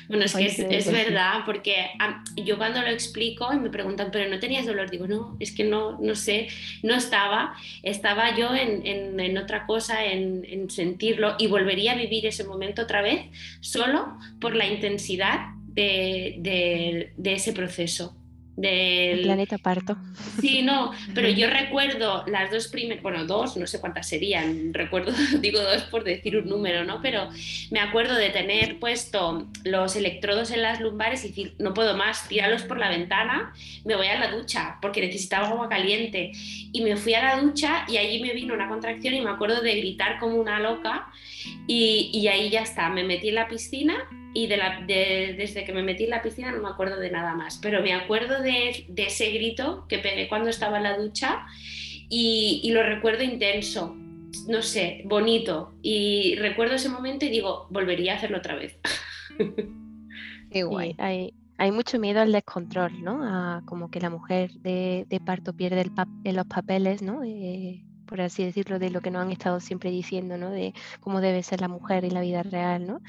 [0.09, 1.75] Bueno, es que es, verdad, porque
[2.37, 5.65] yo cuando lo explico y me preguntan, pero no tenías dolor, digo, no, es que
[5.65, 6.49] no, no sé,
[6.83, 12.25] no estaba, estaba yo en, en, otra cosa, en, en, sentirlo y volvería a vivir
[12.25, 13.27] ese momento otra vez
[13.61, 18.17] solo por la intensidad de, ese proceso.
[18.57, 19.99] Del planeta parto.
[20.41, 25.13] Sí, no, pero yo recuerdo las dos primeras, bueno, dos, no sé cuántas serían, recuerdo,
[25.41, 27.03] digo dos por decir un número, ¿no?
[27.03, 27.29] Pero
[27.71, 32.29] me acuerdo de tener puesto los electrodos en las lumbares y decir, no puedo más,
[32.29, 33.53] tíralo por la ventana,
[33.85, 36.33] me voy a la ducha porque necesitaba agua caliente.
[36.73, 39.61] Y me fui a la ducha y allí me vino una contracción y me acuerdo
[39.61, 41.09] de gritar como una loca
[41.67, 45.73] y, y ahí ya está, me metí en la piscina y de la, desde que
[45.73, 48.85] me metí en la piscina no me acuerdo de nada más, pero me acuerdo de,
[48.87, 51.47] de ese grito que pegué cuando estaba en la ducha
[52.11, 53.97] y, y, lo recuerdo intenso,
[54.47, 55.73] no sé, bonito.
[55.81, 58.79] Y recuerdo ese momento y digo, volvería a hacerlo otra vez.
[60.51, 60.95] Qué guay.
[60.99, 63.25] hay, hay, mucho miedo al descontrol, ¿no?
[63.25, 65.93] A como que la mujer de, de parto pierde el
[66.25, 67.25] en los papeles, ¿no?
[67.25, 70.51] Eh, por así decirlo, de lo que nos han estado siempre diciendo, ¿no?
[70.51, 73.01] De cómo debe ser la mujer en la vida real, ¿no?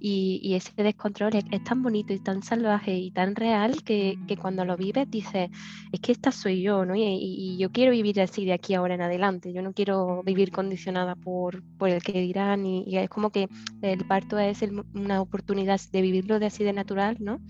[0.00, 4.76] Y, ese descontrol es, tan bonito y tan salvaje y tan real que, cuando lo
[4.76, 5.50] vives dices,
[5.92, 6.94] es que esta soy yo, ¿no?
[6.96, 11.14] Y, yo quiero vivir así de aquí ahora en adelante, yo no quiero vivir condicionada
[11.14, 13.48] por, por el que dirán y, es como que
[13.82, 14.62] el parto es
[14.94, 17.40] una oportunidad de vivirlo de así de natural, ¿no?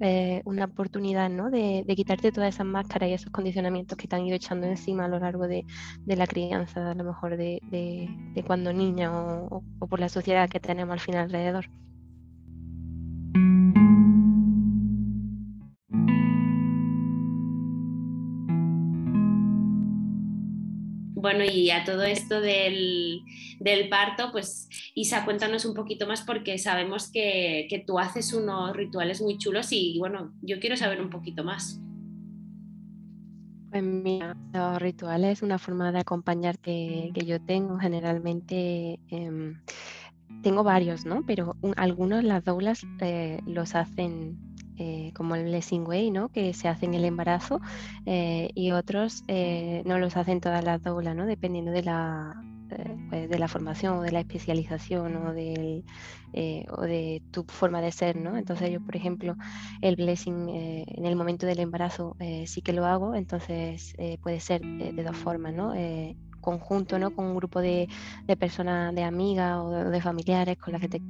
[0.00, 1.50] Eh, una oportunidad ¿no?
[1.50, 5.08] de, quitarte todas esas máscaras y esos condicionamientos que te han ido echando encima a
[5.08, 5.64] lo largo de,
[6.04, 7.62] la crianza, a lo mejor de,
[8.46, 11.66] cuando niña o, o por la sociedad que tenemos al final alrededor.
[21.16, 23.24] Bueno, y a todo esto del,
[23.88, 29.38] parto, pues Isa, cuéntanos un poquito más porque sabemos que, tú haces unos rituales muy
[29.38, 31.80] chulos y bueno, yo quiero saber un poquito más.
[33.70, 39.00] Pues mira, los rituales es una forma de acompañar que, yo tengo generalmente.
[39.08, 39.58] Em,
[40.42, 41.24] tengo varios, ¿no?
[41.24, 44.36] Pero algunos las doulas eh, los hacen
[44.78, 46.28] eh, como el blessing way, ¿no?
[46.28, 47.60] que se hace en el embarazo,
[48.04, 51.26] eh, y otros eh, no los hacen todas las doulas, ¿no?
[51.26, 52.34] dependiendo de la,
[53.08, 55.84] pues, de la formación o de la especialización o, del,
[56.70, 58.16] o de tu forma de ser.
[58.16, 58.36] ¿no?
[58.36, 59.36] Entonces yo, por ejemplo,
[59.80, 65.02] el blessing en el momento del embarazo sí que lo hago, entonces puede ser de
[65.02, 65.54] dos formas.
[65.54, 65.72] ¿no?
[66.46, 67.10] conjunto, ¿no?
[67.10, 67.88] Con un grupo de,
[68.24, 71.02] de personas, de amigas o de, familiares con las que te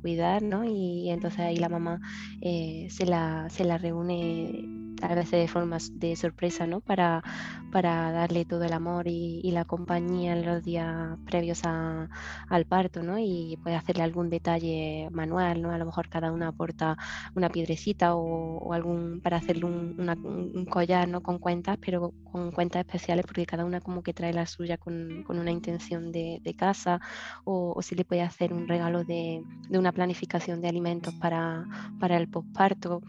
[0.00, 0.64] cuidar, ¿no?
[0.64, 2.00] Y, entonces ahí la mamá
[2.40, 6.80] eh, se, la, se la reúne a veces de forma de sorpresa, ¿no?
[6.80, 7.22] Para,
[7.70, 13.18] para darle todo el amor y, la compañía en los días previos al parto, ¿no?
[13.18, 15.70] Y puede hacerle algún detalle manual, ¿no?
[15.72, 16.96] A lo mejor cada una aporta
[17.34, 21.20] una piedrecita o, algún para hacerle un, collar, ¿no?
[21.22, 25.24] Con cuentas, pero con cuentas especiales porque cada una como que trae la suya con,
[25.28, 27.00] una intención de, casa
[27.44, 31.66] o, si le puede hacer un regalo de, una planificación de alimentos para,
[31.98, 33.02] para el posparto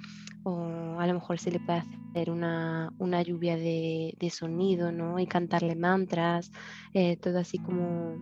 [0.44, 5.20] o a lo mejor se le puede hacer una, una lluvia de, de, sonido, ¿no?
[5.20, 6.52] Y cantarle mantras,
[6.94, 8.16] eh, todo así como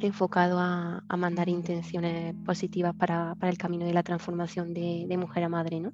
[0.00, 5.16] enfocado a, a mandar intenciones positivas para, para, el camino de la transformación de, de
[5.16, 5.92] mujer a madre, ¿no?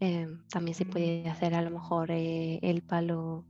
[0.00, 3.44] Eh, también se puede hacer a lo mejor eh, el palo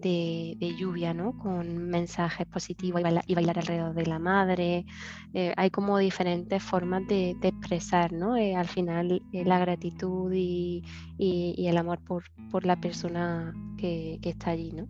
[0.00, 1.36] de, lluvia, ¿no?
[1.38, 4.86] Con mensajes positivos y bailar, alrededor de la madre.
[5.32, 8.36] Eh, hay como diferentes formas de, expresar, ¿no?
[8.36, 10.82] Eh, al final eh, la gratitud y,
[11.18, 14.88] el amor por, por la persona que, está allí, ¿no?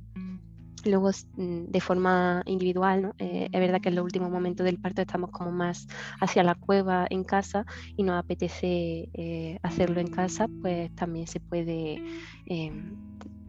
[0.85, 3.14] Luego, mm, de forma individual, ¿no?
[3.19, 5.88] es verdad que en los últimos momentos del parto estamos como más
[6.21, 7.64] hacia la cueva en casa
[7.97, 12.01] y nos apetece hacerlo en casa, pues también se puede
[12.47, 13.06] em,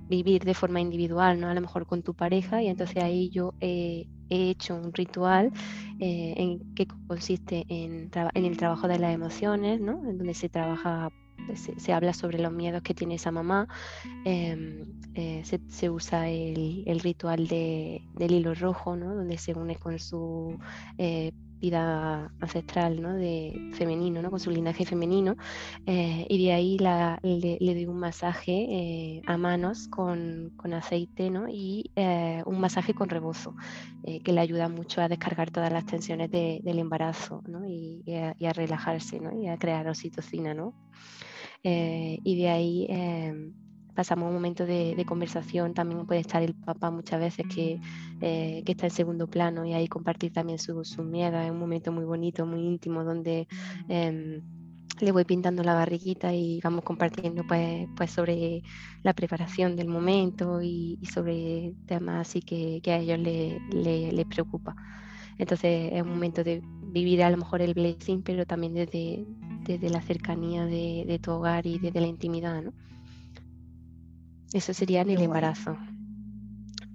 [0.08, 1.50] vivir de forma individual, ¿no?
[1.50, 5.52] A lo mejor con tu pareja y entonces ahí yo he hecho un ritual
[6.00, 10.08] eh, que consiste en, el trabajo de las emociones, ¿no?
[10.08, 11.10] En donde se trabaja,
[11.56, 13.68] se, habla sobre los miedos que tiene esa mamá,
[14.26, 14.84] em,
[15.16, 19.16] eh, se, usa el, el ritual de, del hilo rojo, ¿no?
[19.16, 20.58] Donde se une con su
[20.98, 23.14] eh, vida ancestral ¿no?
[23.14, 24.30] de femenino, ¿no?
[24.30, 25.36] con su linaje femenino,
[25.86, 31.48] eh, y de ahí le, doy un masaje eh, a manos con, con aceite ¿no?
[31.50, 33.56] y eh, un masaje con rebozo,
[34.24, 37.68] que le ayuda mucho a descargar todas las tensiones de, del embarazo ¿no?
[37.68, 39.38] y, a, y, a, relajarse ¿no?
[39.38, 40.54] y a crear oxitocina.
[40.54, 40.74] ¿no?
[41.64, 42.88] y de ahí
[43.98, 47.80] pasamos un momento de, conversación, también puede estar el papá muchas veces que,
[48.22, 51.58] eh, que está en segundo plano y ahí compartir también su, su miedo, es un
[51.58, 53.48] momento muy bonito, muy íntimo, donde
[53.90, 54.44] em,
[55.00, 58.62] le voy pintando la barriguita y vamos compartiendo pues, pues sobre
[59.02, 63.60] la preparación del momento y, sobre temas así que, que a ellos les
[64.14, 64.76] le, preocupa.
[65.40, 69.26] Entonces es un momento de vivir a lo mejor el blessing, pero también desde,
[69.64, 72.74] desde la cercanía de, de tu hogar y desde la intimidad, ¿no?
[74.54, 75.78] Eso sería en el embarazo.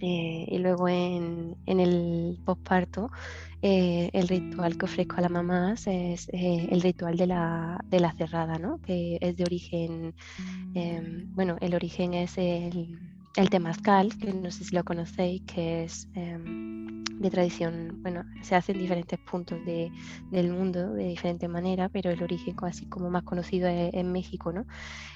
[0.01, 3.13] Eh, y luego en, el posparto,
[3.63, 8.01] eh, el ritual que ofrezco a las mamás es eh, el ritual de la, de
[8.01, 8.81] la, cerrada, ¿no?
[8.81, 10.13] que es de origen,
[10.75, 15.85] em, bueno, el origen es el, el temazcal, que no sé si lo conocéis, que
[15.85, 21.89] es em, de tradición, bueno, se hace en diferentes puntos del mundo de diferente manera,
[21.89, 24.67] pero el origen así como más conocido es México, ¿no?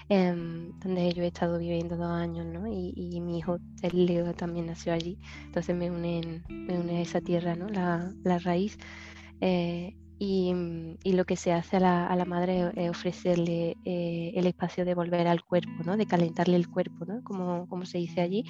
[0.08, 2.66] Em, donde yo he estado viviendo dos años, ¿no?
[2.68, 7.20] Y, mi hijo, el Leo, también nació allí, entonces me une me une a esa
[7.20, 7.68] tierra, ¿no?
[7.68, 8.78] La, la raíz.
[9.40, 10.52] Eh, y,
[11.02, 14.84] y, lo que se hace a la, a la madre es ofrecerle eh, el espacio
[14.84, 15.96] de volver al cuerpo, ¿no?
[15.96, 17.22] de calentarle el cuerpo, ¿no?
[17.22, 18.44] como, como se dice allí.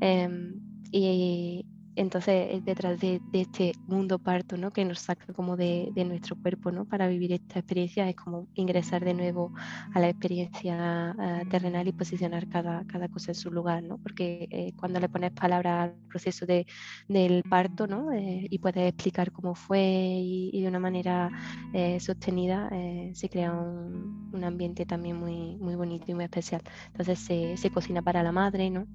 [0.00, 0.60] Em,
[0.90, 1.66] y,
[1.96, 4.70] entonces, detrás de, este mundo parto, ¿no?
[4.72, 6.84] Que nos saca como de, nuestro cuerpo, ¿no?
[6.84, 9.52] Para vivir esta experiencia es como ingresar de nuevo
[9.94, 13.98] a la experiencia ah, terrenal y posicionar cada, cada cosa en su lugar, ¿no?
[13.98, 16.66] Porque eh, cuando le pones palabra al proceso de,
[17.08, 18.12] del parto, ¿no?
[18.12, 21.30] Eh, y puedes explicar cómo fue y, de una manera
[21.72, 22.70] eh, sostenida,
[23.12, 26.62] se crea un, un, ambiente también muy, muy bonito y muy especial.
[26.86, 28.86] Entonces, se, se cocina para la madre, ¿no?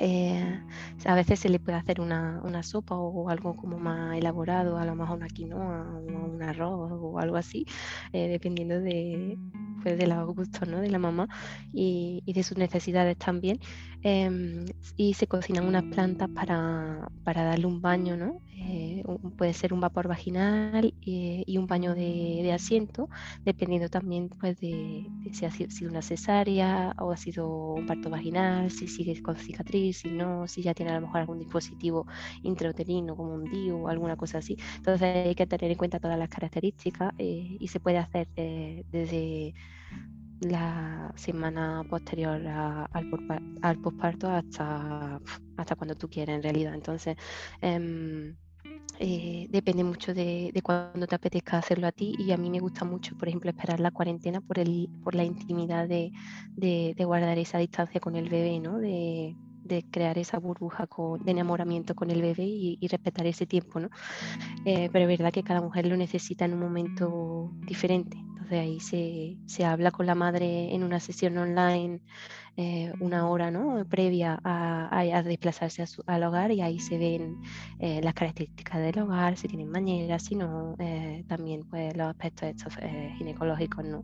[0.00, 0.60] Eh,
[1.04, 4.84] a veces se le puede hacer una, una, sopa o algo como más elaborado, a
[4.84, 7.66] lo mejor una quinoa un arroz o algo así,
[8.12, 9.38] eh, dependiendo de,
[9.82, 10.80] pues, de los gustos ¿no?
[10.80, 11.28] de la mamá
[11.72, 13.60] y, y, de sus necesidades también.
[14.02, 14.66] Em,
[14.96, 18.40] y se cocinan unas plantas para, para darle un baño, ¿no?
[18.58, 19.02] Eh,
[19.36, 23.08] puede ser un vapor vaginal y un baño de, asiento,
[23.44, 28.70] dependiendo también pues, de, si ha sido una cesárea o ha sido un parto vaginal,
[28.70, 32.06] si sigue con cicatriz, si no, si ya tiene a lo mejor algún dispositivo
[32.42, 34.56] intrauterino como un DIU o alguna cosa así.
[34.76, 38.84] Entonces hay que tener en cuenta todas las características eh, y se puede hacer eh,
[38.90, 39.54] desde
[40.40, 45.20] la semana posterior al, posparto hasta,
[45.56, 46.74] hasta cuando tú quieras en realidad.
[46.74, 47.16] Entonces,
[47.60, 48.36] em,
[48.98, 52.84] eh, depende mucho de, de te apetezca hacerlo a ti y a mí me gusta
[52.84, 56.12] mucho, por ejemplo, esperar la cuarentena por, el, por la intimidad de,
[56.54, 58.78] de, guardar esa distancia con el bebé, ¿no?
[58.78, 60.88] De, de crear esa burbuja
[61.20, 63.90] de enamoramiento con el bebé y, respetar ese tiempo, ¿no?
[64.64, 68.16] Eh, pero es verdad que cada mujer lo necesita en un momento diferente.
[68.46, 72.00] Entonces ahí se, se habla con la madre en una sesión online
[72.58, 73.84] eh, una hora ¿no?
[73.84, 77.36] previa a, desplazarse al hogar y ahí se ven
[77.78, 82.48] eh, las características del hogar, si tienen bañera, si no, eh, también pues, los aspectos
[82.48, 82.74] estos,
[83.18, 83.84] ginecológicos.
[83.84, 84.02] ¿no?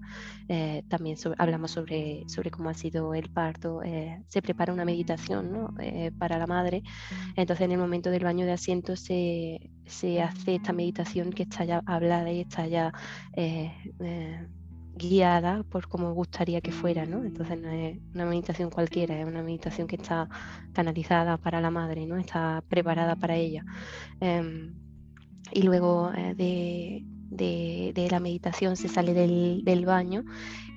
[0.88, 3.80] también hablamos sobre, sobre cómo ha sido el parto,
[4.28, 5.74] se prepara una meditación ¿no?
[6.18, 6.82] para la madre,
[7.36, 11.64] entonces en el momento del baño de asiento se, se hace esta meditación que está
[11.64, 12.92] ya hablada y está ya
[14.94, 17.24] guiada por como gustaría que fuera, ¿no?
[17.24, 20.28] Entonces no es una meditación cualquiera, es una meditación que está
[20.72, 22.16] canalizada para la madre, ¿no?
[22.16, 23.64] Está preparada para ella.
[24.20, 24.74] Em,
[25.52, 26.34] y luego eh,
[27.36, 30.24] de, la meditación se sale del, baño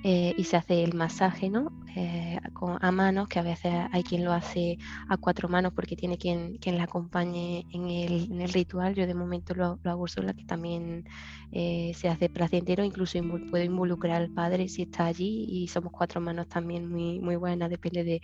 [0.02, 1.70] eh, y se hace el masaje ¿no?
[1.94, 4.78] Eh, con, a manos, que a veces hay quien lo hace
[5.08, 8.94] a cuatro manos porque tiene quien, quien la acompañe en el, ritual.
[8.94, 11.04] Yo de momento lo, lo hago sola, que también
[11.52, 13.18] eh, se hace placentero, incluso
[13.50, 17.70] puedo involucrar al padre si está allí y somos cuatro manos también muy, muy buenas,
[17.70, 18.20] depende de,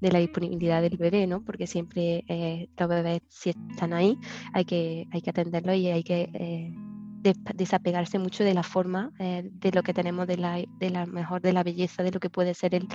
[0.00, 1.42] de la disponibilidad del bebé, ¿no?
[1.42, 2.24] porque siempre
[2.78, 4.18] los bebés si están ahí
[4.52, 6.74] hay que, hay que atenderlo y hay que
[7.54, 11.40] desapegarse mucho de la forma, eh, de lo que tenemos, de la, de la mejor,
[11.42, 12.88] de la belleza, de lo que puede ser el,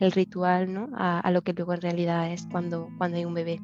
[0.00, 0.88] el ritual, ¿no?
[0.96, 3.60] A, a, lo que luego en realidad es cuando, cuando hay un bebé.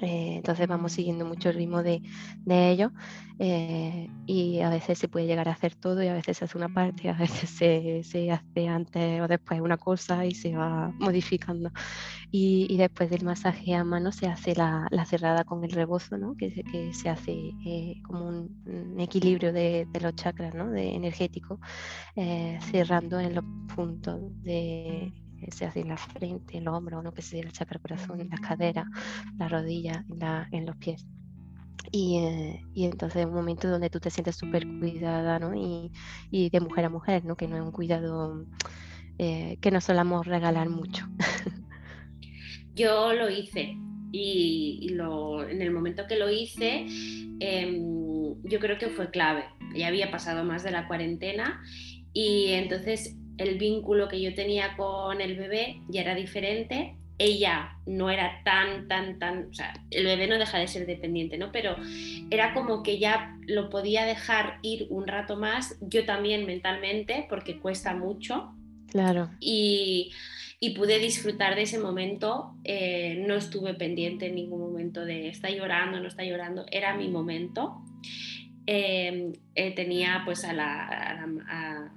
[0.00, 2.02] Eh, entonces vamos siguiendo mucho el ritmo de,
[2.44, 2.92] de ello
[3.38, 6.58] eh, y a veces se puede llegar a hacer todo y a veces se hace
[6.58, 10.92] una parte, a veces se, se hace antes o después una cosa y se va
[10.98, 11.70] modificando.
[12.30, 16.18] Y, y después del masaje a mano se hace la, la cerrada con el rebozo,
[16.18, 16.36] ¿no?
[16.36, 17.32] que, que se hace
[17.64, 20.70] eh, como un, equilibrio de, de, los chakras ¿no?
[20.70, 21.60] de energético,
[22.70, 25.12] cerrando en los puntos de
[25.50, 27.12] se hace en la frente, el hombro, ¿no?
[27.12, 28.86] que se el chakra corazón, en las caderas,
[29.38, 31.06] la rodilla, en, la, en los pies.
[31.90, 35.54] Y, eh, y, entonces es un momento donde tú te sientes súper cuidada, ¿no?
[35.54, 35.92] Y,
[36.30, 37.36] y, de mujer a mujer, ¿no?
[37.36, 38.46] Que no es un cuidado
[39.18, 41.06] eh, que no solamos regalar mucho.
[42.74, 43.76] Yo lo hice
[44.10, 46.86] y, lo, en el momento que lo hice,
[47.40, 47.80] eh,
[48.44, 49.44] yo creo que fue clave.
[49.76, 51.62] Ya había pasado más de la cuarentena
[52.12, 56.96] y entonces el vínculo que yo tenía con el bebé ya era diferente.
[57.16, 61.38] Ella no era tan, tan, tan, o sea, el bebé no deja de ser dependiente,
[61.38, 61.52] ¿no?
[61.52, 61.76] Pero
[62.30, 67.60] era como que ya lo podía dejar ir un rato más, yo también mentalmente, porque
[67.60, 68.52] cuesta mucho.
[68.88, 69.30] Claro.
[69.38, 70.12] Y,
[70.58, 72.54] y pude disfrutar de ese momento.
[72.64, 77.08] Eh, no estuve pendiente en ningún momento de está llorando, no está llorando, era mi
[77.08, 77.76] momento.
[78.66, 81.92] Eh, eh, tenía pues a la, a, a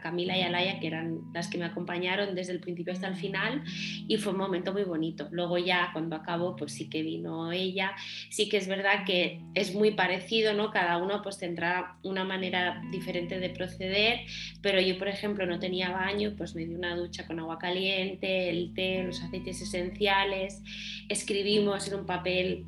[0.00, 3.16] Camila y a Laia, que eran las que me acompañaron desde el principio hasta el
[3.16, 3.62] final,
[4.06, 5.28] y fue un momento muy bonito.
[5.30, 7.92] Luego ya cuando acabó, pues sí que vino ella.
[8.30, 10.70] Sí que es verdad que es muy parecido, ¿no?
[10.70, 14.20] Cada uno pues tendrá una manera diferente de proceder,
[14.62, 18.50] pero yo, por ejemplo, no tenía baño, pues me di una ducha con agua caliente,
[18.50, 20.62] el té, los aceites esenciales,
[21.08, 22.64] escribimos en un papel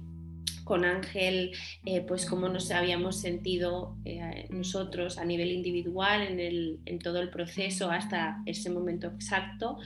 [0.71, 1.51] con Ángel,
[1.85, 7.91] eh, pues cómo nos habíamos sentido eh, nosotros a nivel individual en, todo el proceso
[7.91, 9.79] hasta ese momento exacto.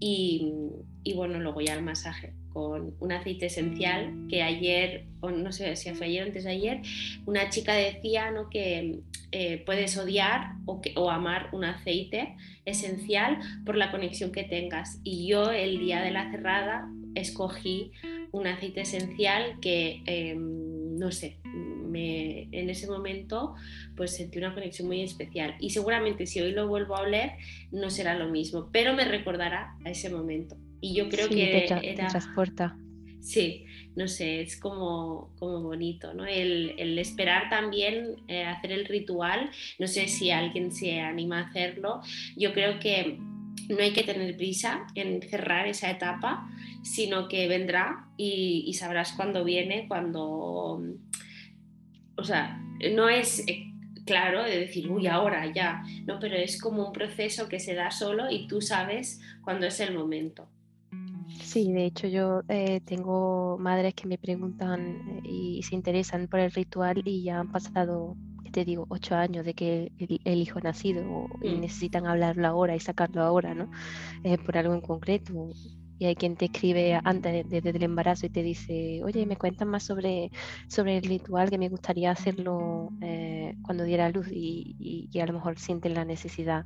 [0.00, 0.52] Y,
[1.14, 5.90] bueno, luego ya el masaje con un aceite esencial que ayer, o no sé si
[5.90, 6.82] fue ayer o antes de ayer,
[7.24, 8.50] una chica decía ¿no?
[8.50, 14.98] que eh, puedes odiar o, o amar un aceite esencial por la conexión que tengas.
[15.04, 17.92] Y yo el día de la cerrada escogí
[18.32, 23.54] un aceite esencial que, em, no sé, me, en ese momento
[23.96, 27.32] pues sentí una conexión muy especial y seguramente si hoy lo vuelvo a oler
[27.72, 30.56] no será lo mismo, pero me recordará a ese momento.
[30.80, 32.08] Y yo creo que era...
[32.08, 32.76] transporta.
[33.20, 33.64] Sí,
[33.96, 36.26] no sé, es como, como bonito, ¿no?
[36.26, 39.50] El, esperar también eh, hacer el ritual,
[39.80, 42.02] no sé si alguien se anima a hacerlo,
[42.36, 43.18] yo creo que
[43.68, 46.48] no hay que tener prisa en cerrar esa etapa,
[46.82, 50.82] sino que vendrá y, sabrás cuándo viene, cuando...
[52.18, 52.62] O sea,
[52.94, 53.66] no es eh,
[54.06, 57.90] claro de decir, uy, ahora ya, no, pero es como un proceso que se da
[57.90, 60.48] solo y tú sabes cuándo es el momento.
[61.42, 66.40] Sí, de hecho yo eh, tengo madres que me preguntan eh, y se interesan por
[66.40, 68.16] el ritual y ya han pasado
[68.56, 71.02] te digo, ocho años de que el, hijo ha nacido
[71.42, 71.60] y mm.
[71.60, 73.70] necesitan hablarlo ahora y sacarlo ahora, ¿no?
[74.24, 75.50] Eh, por algo en concreto
[75.98, 79.68] y hay quien te escribe antes desde el embarazo y te dice, oye, me cuentan
[79.68, 80.30] más sobre,
[80.68, 85.32] sobre el ritual que me gustaría hacerlo eh, cuando diera luz y, y, a lo
[85.32, 86.64] mejor sienten la necesidad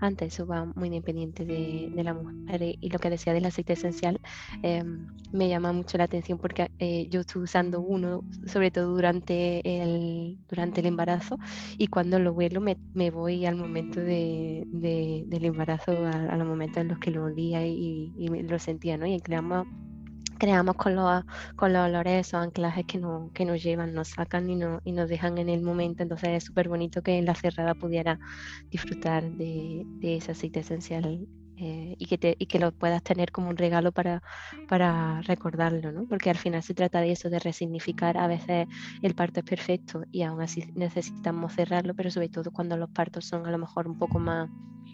[0.00, 2.62] antes, eso va muy independiente de, de la mujer.
[2.80, 4.20] Y lo que decía del aceite esencial
[4.62, 4.84] eh,
[5.32, 10.38] me llama mucho la atención porque eh, yo estuve usando uno, sobre todo durante el,
[10.48, 11.38] durante el embarazo,
[11.76, 16.78] y cuando lo huelo me, me voy al momento de, del embarazo, a, los momentos
[16.78, 19.06] en los que lo olía y, y lo sentía, ¿no?
[19.06, 19.66] Y creamos,
[20.38, 21.24] creamos con, los,
[21.56, 24.92] con los olores esos anclajes que, no, que nos llevan, nos sacan y, no, y
[24.92, 26.02] nos dejan en el momento.
[26.02, 28.18] Entonces es súper bonito que en la cerrada pudiera
[28.70, 31.26] disfrutar de, de ese aceite esencial
[31.60, 34.22] eh, y, que te, y que lo puedas tener como un regalo para,
[34.68, 36.06] para recordarlo, ¿no?
[36.06, 38.16] Porque al final se trata de eso, de resignificar.
[38.16, 38.68] A veces
[39.02, 43.24] el parto es perfecto y aún así necesitamos cerrarlo, pero sobre todo cuando los partos
[43.24, 44.48] son a lo mejor un poco más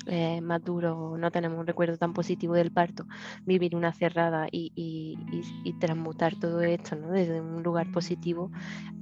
[0.06, 3.06] eh, más duro, no tenemos un recuerdo tan positivo del parto,
[3.44, 7.10] vivir una cerrada y, y, transmutar todo esto ¿no?
[7.10, 8.50] desde un lugar positivo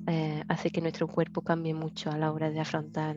[0.07, 3.17] eh, hace que nuestro cuerpo cambie mucho a la hora de afrontar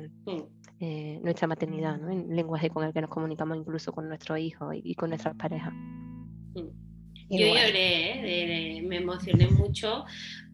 [0.80, 2.10] eh, nuestra maternidad, ¿no?
[2.10, 5.74] en lenguaje con el que nos comunicamos incluso con nuestros hijos y, con nuestras parejas.
[5.74, 6.86] Mm.
[7.30, 10.06] Yo lloré, me emocioné mucho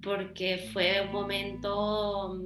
[0.02, 2.40] porque fue un momento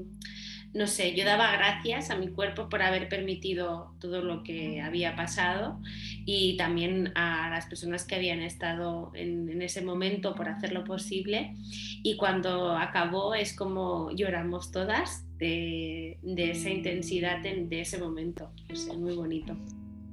[0.75, 5.15] no sé, yo daba gracias a mi cuerpo por haber permitido todo lo que había
[5.15, 5.79] pasado
[6.25, 11.55] y también a las personas que habían estado en, ese momento por hacerlo posible.
[12.03, 18.51] Y cuando acabó es como lloramos todas de, esa intensidad de ese momento.
[18.67, 19.55] es muy bonito.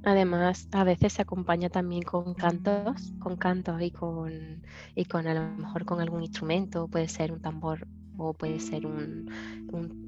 [0.05, 4.63] Además, a veces se acompaña también con cantos, con cantos y con,
[4.95, 7.85] y con a lo mejor con algún instrumento, puede ser un tambor
[8.17, 9.29] o puede ser un,
[9.71, 10.02] un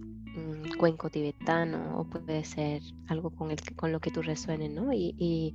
[0.78, 3.50] cuenco tibetano o puede ser algo con,
[3.92, 4.92] lo que tú resuenes, ¿no?
[4.94, 5.54] Y,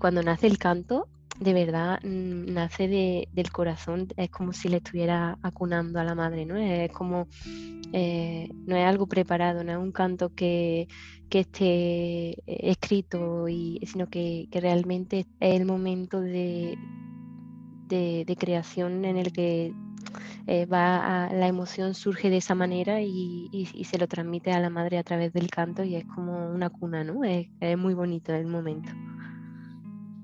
[0.00, 1.08] cuando nace el canto,
[1.40, 2.88] de verdad mm, nace
[3.32, 6.56] del corazón, es como si le estuviera acunando a la madre, ¿no?
[6.56, 7.28] Es como,
[7.92, 10.88] eh, no es algo preparado, no es un canto que,
[11.30, 16.76] esté escrito, y, sino que, realmente es el momento de
[18.38, 19.72] creación en el que
[20.46, 24.98] eh, va la emoción surge de esa manera y, se lo transmite a la madre
[24.98, 27.24] a través del canto y es como una cuna, ¿no?
[27.24, 28.90] Es, muy bonito el momento.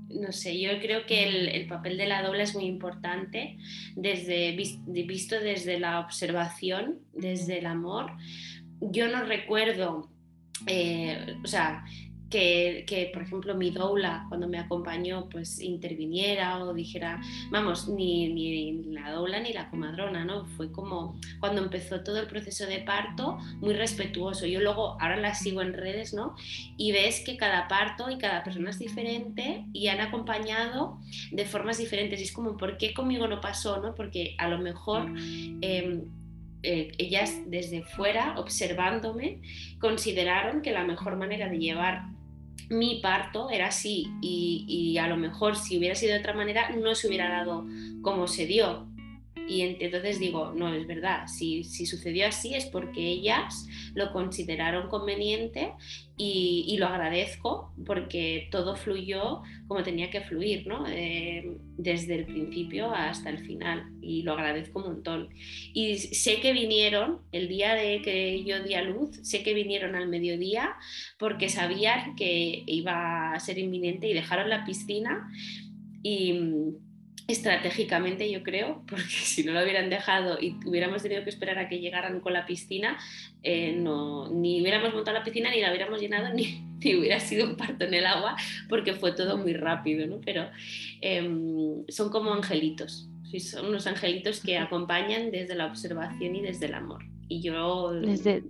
[0.09, 3.57] No sé, yo creo que el, papel de la doble es muy importante,
[3.97, 8.13] desde, visto desde la observación, desde el amor.
[8.81, 10.11] Yo no recuerdo,
[10.67, 11.85] eh, o sea,
[12.31, 17.21] que, por ejemplo, mi doula, cuando me acompañó, pues interviniera o dijera,
[17.51, 20.47] vamos, ni, ni, la doula ni la comadrona, ¿no?
[20.57, 24.47] Fue como cuando empezó todo el proceso de parto, muy respetuoso.
[24.47, 26.37] Yo luego, ahora la sigo en redes, ¿no?
[26.77, 30.99] Y ves que cada parto y cada persona es diferente y han acompañado
[31.33, 32.21] de formas diferentes.
[32.21, 33.95] Y es como, ¿por qué conmigo no pasó, ¿no?
[33.95, 35.13] Porque a lo mejor...
[35.61, 36.05] Em,
[36.63, 39.41] eh, ellas desde fuera, observándome,
[39.79, 42.05] consideraron que la mejor manera de llevar
[42.71, 46.71] mi parto era así y, y, a lo mejor si hubiera sido de otra manera
[46.71, 47.67] no se hubiera dado
[48.01, 48.87] como se dio.
[49.51, 54.89] Y entonces digo, no, es verdad, si, si sucedió así es porque ellas lo consideraron
[54.89, 55.73] conveniente
[56.17, 60.87] y, lo agradezco porque todo fluyó como tenía que fluir, ¿no?
[60.87, 65.31] Eh, desde el principio hasta el final y lo agradezco un montón.
[65.75, 69.97] Y sé que vinieron el día de que yo di a luz, sé que vinieron
[69.97, 70.77] al mediodía
[71.19, 75.29] porque sabían que iba a ser inminente y dejaron la piscina
[76.05, 76.39] y
[77.31, 81.69] estratégicamente yo creo, porque si no lo hubieran dejado y hubiéramos tenido que esperar a
[81.69, 82.99] que llegaran con la piscina,
[83.43, 86.65] eh, no, ni hubiéramos montado la piscina, ni la hubiéramos llenado, ni,
[86.97, 88.37] hubiera sido un parto en el agua,
[88.69, 90.21] porque fue todo muy rápido, ¿no?
[90.21, 90.49] Pero
[91.01, 93.09] em, son como angelitos,
[93.39, 97.05] son unos angelitos que acompañan desde la observación y desde el amor.
[97.29, 98.43] Y yo desde...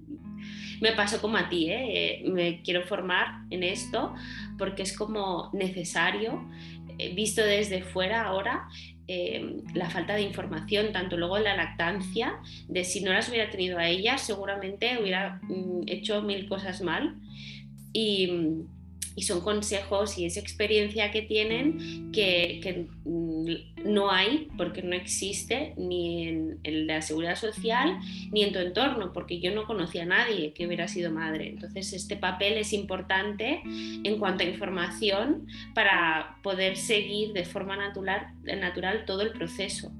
[0.80, 2.22] me paso como a ti, ¿eh?
[2.26, 4.14] me quiero formar en esto
[4.56, 6.48] porque es como necesario
[6.79, 6.79] eh,
[7.14, 8.68] visto desde fuera ahora
[9.06, 13.50] em, la falta de información, tanto luego en la lactancia, de si no las hubiera
[13.50, 17.16] tenido a ellas, seguramente hubiera mm, hecho mil cosas mal.
[17.92, 18.64] Y,
[19.20, 25.74] y son consejos y esa experiencia que tienen que, mm, no hay porque no existe
[25.76, 27.98] ni en, la seguridad social
[28.32, 31.50] ni en tu entorno, porque yo no conocía a nadie que hubiera sido madre.
[31.50, 38.28] Entonces este papel es importante en cuanto a información para poder seguir de forma natural,
[38.42, 39.92] natural todo el proceso.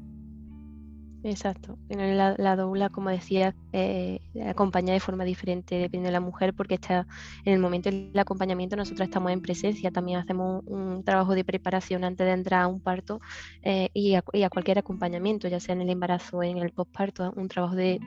[1.23, 1.77] Exacto.
[1.89, 6.75] La, la doula, como decía, eh, acompaña de forma diferente depende de la mujer, porque
[6.75, 7.07] está
[7.45, 12.05] en el momento del acompañamiento nosotros estamos en presencia, también hacemos un trabajo de preparación
[12.05, 13.21] antes de entrar a un parto
[13.62, 17.49] eh, y, a, cualquier acompañamiento, ya sea en el embarazo o en el postparto, un
[17.49, 18.01] trabajo de,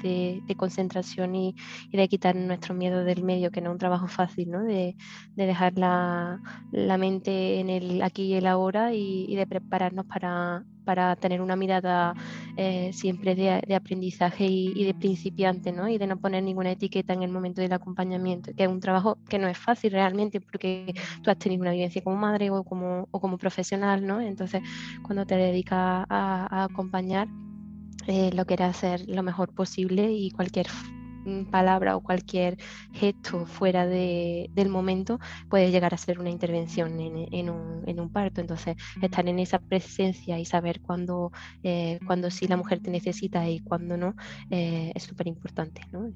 [0.58, 1.56] concentración y,
[1.92, 4.64] de quitar nuestro miedo del medio, que no es un trabajo fácil, ¿no?
[4.64, 4.96] de,
[5.36, 6.40] dejar la,
[6.98, 12.14] mente en el aquí y el ahora y de prepararnos para, para tener una mirada
[12.56, 15.88] eh, siempre de, aprendizaje y, de principiante, ¿no?
[15.88, 19.18] Y de no poner ninguna etiqueta en el momento del acompañamiento, que es un trabajo
[19.28, 20.94] que no es fácil realmente porque
[21.24, 24.22] tú has tenido una vivencia como madre o como, o como profesional, ¿no?
[24.22, 24.62] Entonces,
[25.02, 27.28] cuando te dedicas a, acompañar,
[28.08, 30.68] eh, lo quieres hacer lo mejor posible y cualquier
[31.52, 32.58] palabra o cualquier
[32.92, 35.20] gesto fuera de, del momento
[35.50, 38.42] puede llegar a ser una intervención en, un, en un, parto.
[38.42, 41.32] Entonces, estar en esa presencia y saber cuándo,
[41.64, 44.16] eh, cuando sí la mujer te necesita y cuándo no
[44.50, 45.82] eh, es súper importante.
[45.92, 46.12] ¿no?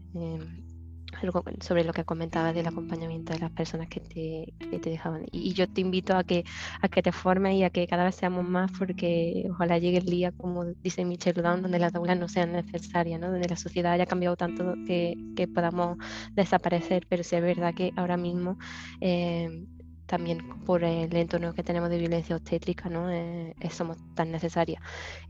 [1.62, 5.26] Sobre lo que comentaba del acompañamiento de las personas que te, que te dejaban.
[5.32, 6.44] Y, yo te invito a que,
[6.82, 10.06] a que te formes y a que cada vez seamos más, porque ojalá llegue el
[10.06, 13.32] día, como dice Michelle Down, donde las aulas no sean necesarias, ¿no?
[13.32, 15.98] donde la sociedad haya cambiado tanto que, que podamos
[16.34, 18.58] desaparecer, pero si es verdad que ahora mismo...
[19.02, 19.66] Eh,
[20.08, 23.12] también por el entorno que tenemos de violencia obstétrica, ¿no?
[23.12, 24.82] Eh, somos tan necesarias.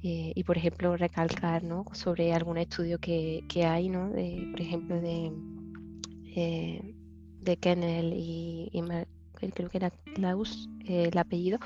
[0.04, 1.84] Eh, y, por ejemplo, recalcar ¿no?
[1.94, 4.10] sobre algún estudio que, que hay, ¿no?
[4.10, 5.32] de, por ejemplo, de,
[6.36, 6.96] eh,
[7.42, 8.72] de Kennel y,
[9.54, 11.60] creo que era Klaus eh, el apellido,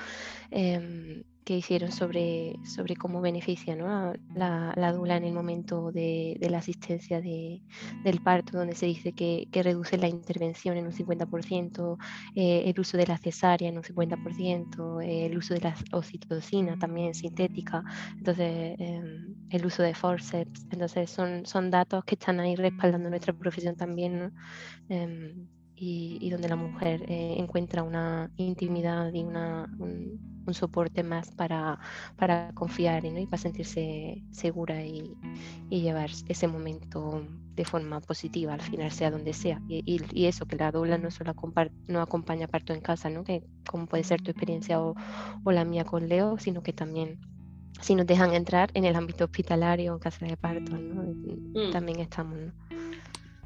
[0.51, 6.59] em, que hicieron sobre, sobre cómo beneficia la, la, dula en el momento de, la
[6.59, 7.61] asistencia de,
[8.03, 11.97] del parto, donde se dice que, reduce la intervención en un 50%,
[12.35, 17.13] eh, el uso de la cesárea en un 50%, el uso de la oxitocina también
[17.13, 17.83] sintética,
[18.17, 23.33] entonces em, el uso de forceps, entonces son, son datos que están ahí respaldando nuestra
[23.33, 24.33] profesión también.
[24.89, 25.47] Em,
[25.84, 31.79] y, donde la mujer eh, encuentra una intimidad y una, un, soporte más para,
[32.17, 33.17] para confiar ¿no?
[33.17, 35.15] y para sentirse segura y,
[35.69, 37.25] y, llevar ese momento
[37.55, 39.61] de forma positiva al final, sea donde sea.
[39.69, 41.34] Y, y eso, que la dobla no solo
[41.88, 43.23] no acompaña parto en casa, ¿no?
[43.23, 44.93] que como puede ser tu experiencia o,
[45.43, 47.21] o la mía con Leo, sino que también
[47.79, 51.01] si nos dejan entrar en el ámbito hospitalario o en casa de parto, ¿no?
[51.03, 51.71] Mm.
[51.71, 52.38] también estamos.
[52.38, 52.80] ¿no?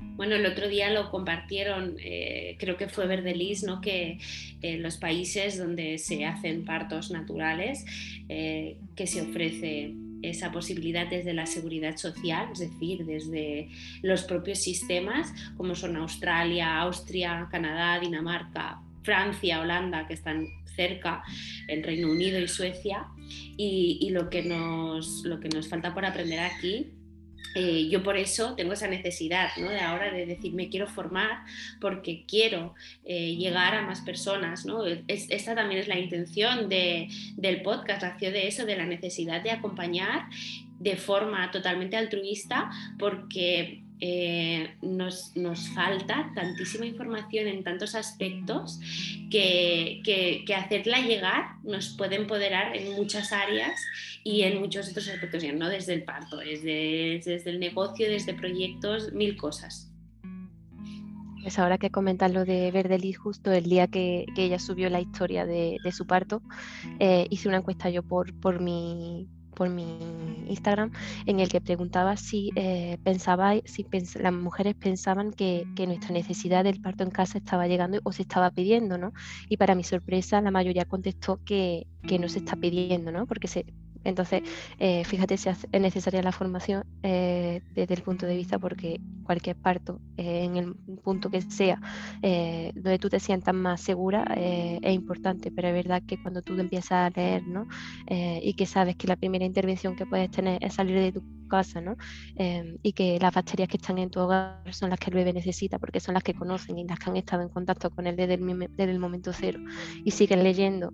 [0.02, 3.82] Bueno, el otro día lo compartieron, eh, creo que fue Verdelis, ¿no?
[3.82, 4.20] que
[4.62, 7.86] en los países donde se hacen partos naturales,
[8.30, 13.70] eh, que se ofrece esa posibilidad desde la seguridad social, es decir, desde
[14.02, 21.24] los propios sistemas, como son Australia, Austria, Canadá, Dinamarca, Francia, Holanda, que están cerca,
[21.68, 23.08] el Reino Unido y Suecia.
[23.58, 26.92] Y, lo que nos falta por aprender aquí
[27.54, 29.70] eh, yo por eso tengo esa necesidad ¿no?
[29.70, 31.46] de ahora de decir me quiero formar
[31.80, 32.74] porque quiero
[33.06, 34.66] eh, llegar a más personas.
[34.66, 34.86] ¿no?
[34.86, 39.52] esta también es la intención de, del podcast, nació de eso, de la necesidad de
[39.52, 40.28] acompañar
[40.80, 42.70] de forma totalmente altruista
[43.00, 45.34] porque eh, nos,
[45.74, 48.80] falta tantísima información en tantos aspectos
[49.32, 53.82] que, hacerla llegar nos puede empoderar en muchas áreas
[54.24, 58.34] y en muchos otros aspectos, ya no desde el parto, desde, desde el negocio, desde
[58.34, 59.92] proyectos, mil cosas.
[61.46, 65.46] Pues ahora que comentas lo de Verdelis, justo el día que, ella subió la historia
[65.46, 66.42] de, su parto,
[67.00, 69.98] eh, hice una encuesta yo por, por, mi, por mi
[70.48, 70.92] Instagram
[71.26, 73.86] en el que preguntaba si eh, pensaba, si
[74.20, 78.50] las mujeres pensaban que, nuestra necesidad del parto en casa estaba llegando o se estaba
[78.52, 79.14] pidiendo, ¿no?
[79.50, 83.28] Y para mi sorpresa la mayoría contestó que, que no se está pidiendo, ¿no?
[83.28, 83.66] Porque se,
[84.06, 84.44] entonces,
[84.80, 89.56] eh, fíjate si es necesaria la formación eh, desde el punto de vista porque cualquier
[89.56, 91.82] parto, eh, en el punto que sea,
[92.22, 96.92] donde tú te sientas más segura, es importante, pero es verdad que cuando tú empiezas
[96.92, 97.68] a leer ¿no?
[98.08, 101.82] y que sabes que la primera intervención que puedes tener es salir de tu casa
[101.82, 101.96] ¿no?
[102.36, 105.80] y que las bacterias que están en tu hogar son las que el bebé necesita
[105.80, 108.36] porque son las que conocen y las que han estado en contacto con él desde
[108.36, 109.60] el, desde el momento cero
[110.04, 110.94] y siguen leyendo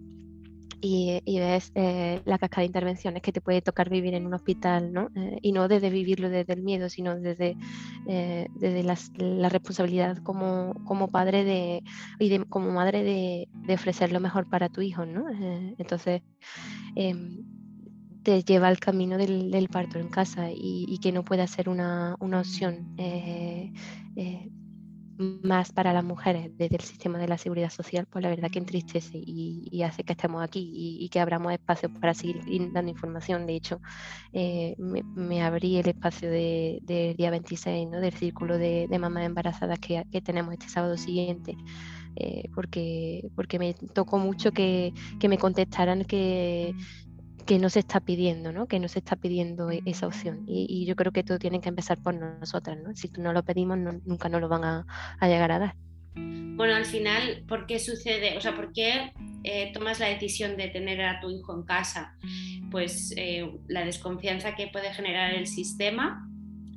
[0.82, 4.92] y, ves eh, la cascada de intervenciones que te puede tocar vivir en un hospital,
[4.92, 5.10] ¿no?
[5.16, 7.56] Eh, y no desde vivirlo desde el miedo, sino desde,
[8.08, 11.84] eh, desde la responsabilidad como, como padre de,
[12.20, 15.26] y como madre de, de, ofrecer lo mejor para tu hijo, ¿no?
[15.78, 16.22] entonces,
[16.96, 17.44] em,
[18.24, 22.16] te lleva al camino del, parto en casa y, y, que no puede ser una,
[22.20, 22.96] una opción
[25.22, 28.60] más para las mujeres desde el sistema de la seguridad social, pues la verdad que
[28.60, 32.42] entristece y, hace que estemos aquí y, que abramos espacios para seguir
[32.72, 33.46] dando información.
[33.46, 33.82] De hecho,
[34.34, 38.00] eh, me, abrí el espacio del de día 26 ¿no?
[38.00, 41.56] del círculo de, mamás embarazadas que, tenemos este sábado siguiente.
[42.18, 46.76] Eh, porque, porque me tocó mucho que, que me contestaran que,
[47.46, 48.68] que no se está pidiendo, ¿no?
[48.68, 50.44] que no se está pidiendo e-, esa opción.
[50.48, 52.78] Y, yo creo que todo tiene que empezar por nosotras.
[52.84, 52.96] ¿no?
[52.96, 54.86] Si no lo pedimos, nunca nos lo van a,
[55.22, 55.76] llegar a dar.
[56.16, 58.38] Bueno, al final, ¿por qué sucede?
[58.38, 59.14] O sea, ¿por qué
[59.44, 62.16] eh, tomas la decisión de tener a tu hijo en casa?
[62.70, 66.28] Pues eh, la desconfianza que puede generar el sistema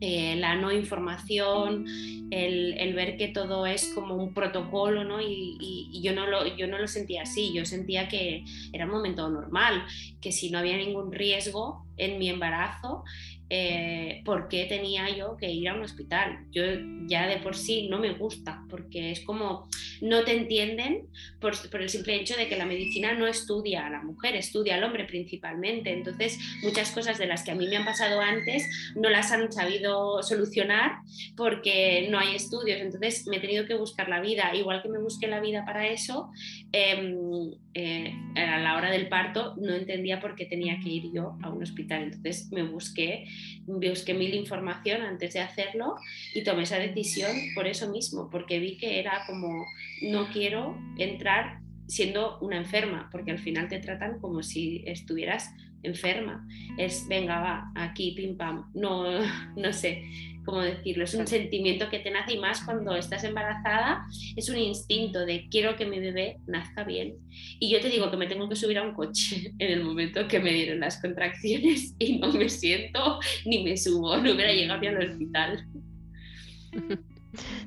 [0.00, 1.86] eh, la no información,
[2.30, 5.20] el, ver que todo es como un protocolo, ¿no?
[5.20, 9.28] Y, yo, no lo, yo no lo sentía así, yo sentía que era un momento
[9.30, 9.84] normal,
[10.20, 13.04] que si no había ningún riesgo en mi embarazo,
[13.50, 16.46] eh, ¿por qué tenía yo que ir a un hospital?
[16.50, 16.62] Yo
[17.06, 19.68] ya de por sí no me gusta, porque es como
[20.00, 21.06] no te entienden
[21.40, 24.84] por, el simple hecho de que la medicina no estudia a la mujer, estudia al
[24.84, 25.92] hombre principalmente.
[25.92, 29.52] Entonces, muchas cosas de las que a mí me han pasado antes no las han
[29.52, 30.98] sabido solucionar
[31.36, 32.80] porque no hay estudios.
[32.80, 35.86] Entonces, me he tenido que buscar la vida, igual que me busqué la vida para
[35.86, 36.30] eso.
[36.72, 41.36] Em, eh, a la hora del parto no entendía por qué tenía que ir yo
[41.42, 42.04] a un hospital.
[42.04, 43.24] Entonces me busqué,
[43.66, 45.96] busqué mil información antes de hacerlo
[46.34, 49.66] y tomé esa decisión por eso mismo, porque vi que era como,
[50.02, 55.50] no quiero entrar siendo una enferma, porque al final te tratan como si estuvieras
[55.84, 56.46] enferma.
[56.78, 58.70] Es, venga, va, aquí, pim, pam.
[58.74, 59.04] No,
[59.56, 60.02] no sé
[60.44, 64.04] cómo decirlo, es un sentimiento que te nace y más cuando estás embarazada,
[64.36, 67.14] es un instinto de quiero que mi bebé nazca bien.
[67.58, 70.28] Y yo te digo que me tengo que subir a un coche en el momento
[70.28, 74.80] que me dieron las contracciones y no me siento ni me subo, no hubiera llegado
[74.80, 75.66] ni al hospital.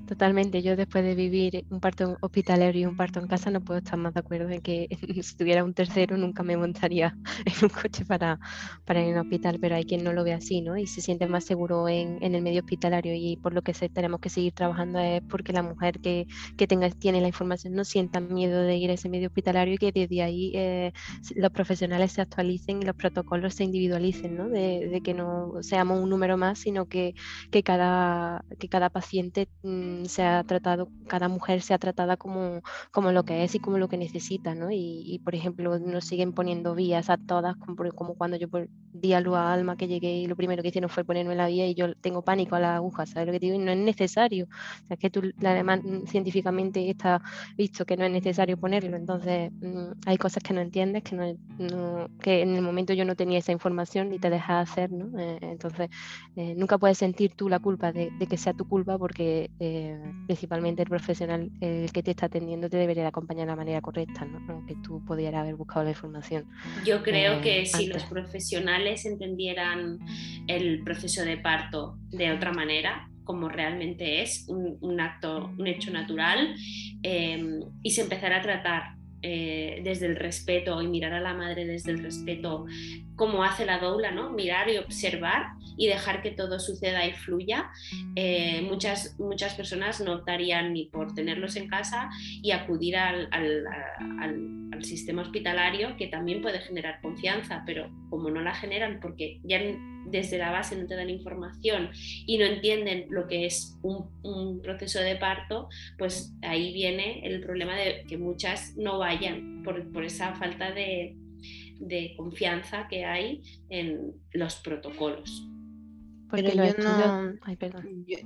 [0.08, 3.80] Totalmente, yo después de vivir un parto hospitalario y un parto en casa no puedo
[3.80, 4.88] estar más de acuerdo en que
[5.22, 8.40] si tuviera un tercero nunca me montaría en un coche para,
[8.86, 10.78] para ir al hospital, pero hay quien no lo ve así, ¿no?
[10.78, 14.22] Y se siente más seguro en, en el medio hospitalario y por lo que tenemos
[14.22, 18.22] que seguir trabajando es porque la mujer que, que tenga, tiene la información no sienta
[18.22, 20.94] miedo de ir a ese medio hospitalario y que desde ahí eh,
[21.36, 24.48] los profesionales se actualicen y los protocolos se individualicen, ¿no?
[24.48, 27.14] De, de, que no seamos un número más, sino que,
[27.52, 32.62] que, cada, que cada paciente Mm, se ha tratado, cada mujer se ha tratada como,
[32.92, 34.70] como lo que es y como lo que necesita, ¿no?
[34.72, 37.56] Y, por ejemplo, nos siguen poniendo vías a todas,
[37.96, 38.48] como, cuando yo
[38.92, 41.68] di a luz Alma que llegué y lo primero que hicieron fue ponerme la vía
[41.68, 43.56] y yo tengo pánico a la aguja, ¿sabes lo que digo?
[43.56, 47.22] Y no es necesario, o sea, que tú, además mm, científicamente está
[47.58, 51.16] visto que no es necesario ponerlo, entonces mm, hay cosas que no entiendes, que,
[51.58, 55.18] no, que en el momento yo no tenía esa información y te dejas hacer, ¿no?
[55.20, 55.90] Eh, entonces,
[56.36, 59.87] eh, nunca puedes sentir tú la culpa de, de que sea tu culpa porque eh,
[60.26, 64.26] principalmente el profesional el que te está atendiendo te debería acompañar de la manera correcta,
[64.26, 64.40] ¿no?
[64.52, 66.46] aunque tú pudieras haber buscado la información.
[66.86, 70.00] Yo creo que eh, si los profesionales entendieran
[70.48, 76.56] el proceso de parto de otra manera, como realmente es, un, acto, un hecho natural,
[77.04, 81.66] em, y se empezara a tratar eh, desde el respeto y mirar a la madre
[81.66, 82.66] desde el respeto,
[83.16, 84.30] como hace la doula, ¿no?
[84.30, 87.70] Mirar y observar y dejar que todo suceda y fluya.
[88.16, 92.10] Eh, muchas, muchas personas no optarían ni por tenerlos en casa
[92.42, 93.66] y acudir al, al,
[94.72, 99.60] al sistema hospitalario, que también puede generar confianza, pero como no la generan porque ya
[100.10, 101.90] desde la base no te dan información
[102.26, 107.76] y no entienden lo que es un, proceso de parto, pues ahí viene el problema
[107.76, 111.16] de que muchas no vayan por, esa falta de,
[112.16, 115.48] confianza que hay en los protocolos.
[116.30, 117.34] Pero yo no,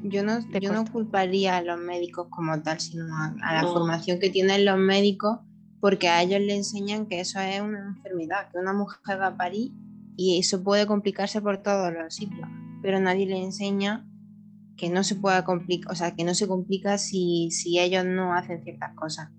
[0.03, 4.29] yo, no, yo no culparía a los médicos como tal, sino a, la formación que
[4.29, 5.39] tienen los médicos,
[5.79, 9.37] porque a ellos les enseñan que eso es una enfermedad, que una mujer va a
[9.37, 9.71] parir
[10.17, 12.47] y eso puede complicarse por todos los sitios,
[12.81, 14.07] pero nadie le enseña
[14.77, 18.33] que no se pueda complicar, o sea, que no se complica si, si ellos no
[18.33, 19.29] hacen ciertas cosas.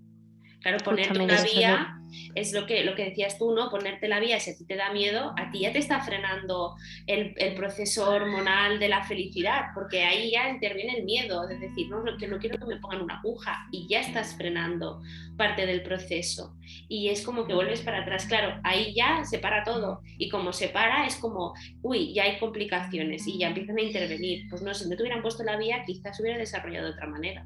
[0.61, 2.02] Claro, ponerte una vía
[2.35, 3.69] es lo que, lo que decías tú, ¿no?
[3.69, 6.75] Ponerte la vía, si a ti te da miedo, a ti ya te está frenando
[7.07, 12.03] el, proceso hormonal de la felicidad, porque ahí ya interviene el miedo, es decir, no,
[12.17, 15.01] que no quiero que me pongan una aguja y ya estás frenando
[15.37, 16.55] parte del proceso.
[16.87, 20.01] Y es como que vuelves para atrás, claro, ahí ya se para todo.
[20.17, 24.47] Y como se para, es como, uy, ya hay complicaciones y ya empiezan a intervenir.
[24.49, 27.07] Pues no, si no te hubieran puesto la vía, quizás se hubiera desarrollado de otra
[27.07, 27.45] manera.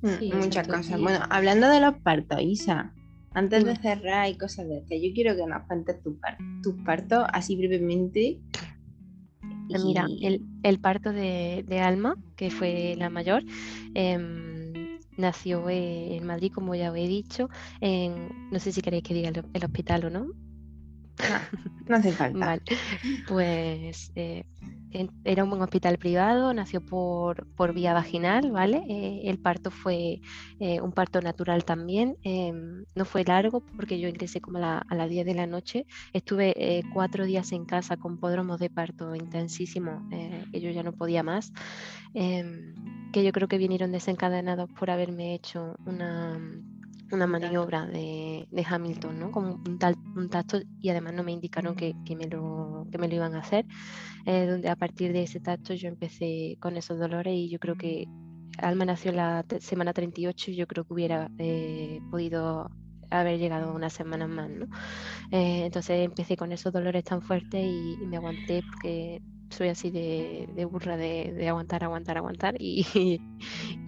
[0.00, 1.00] Mm, muchas cosas.
[1.00, 2.92] Bueno, hablando de los partos, Isa,
[3.38, 6.16] antes de cerrar y cosas de este, yo quiero que nos cuentes tus
[6.62, 8.40] tu partos así brevemente.
[9.68, 10.06] Pues mira,
[10.62, 13.44] el, parto de, Alma, que fue la mayor,
[13.94, 17.48] em, nació en Madrid, como ya os he dicho.
[17.80, 20.24] En, no sé si queréis que diga el, hospital o no.
[21.88, 22.60] No, hace falta.
[23.28, 24.44] Pues eh,
[25.24, 28.82] era un buen hospital privado, nació por, por vía vaginal, ¿vale?
[28.88, 30.20] Eh, el parto fue
[30.60, 35.08] eh, un parto natural también, em, no fue largo porque yo ingresé como a, las
[35.08, 40.08] 10 de la noche, estuve eh, cuatro días en casa con podromos de parto intensísimo,
[40.52, 41.52] que yo ya no podía más,
[42.14, 42.74] em,
[43.12, 46.38] que yo creo que vinieron desencadenados por haberme hecho una
[47.12, 49.30] una maniobra de, Hamilton, ¿no?
[49.30, 53.08] Como un, tal, un tacto y además no me indicaron que, me, lo, que me
[53.08, 53.64] lo iban a hacer,
[54.26, 57.76] eh, donde a partir de ese tacto yo empecé con esos dolores y yo creo
[57.76, 58.06] que
[58.58, 62.70] Alma nació la semana 38 y yo creo que hubiera eh, podido
[63.10, 64.66] haber llegado unas semanas más, ¿no?
[65.30, 69.90] Eh, entonces empecé con esos dolores tan fuertes y, y me aguanté porque soy así
[69.90, 72.56] de, de burra de, aguantar, aguantar, aguantar.
[72.60, 73.20] Y,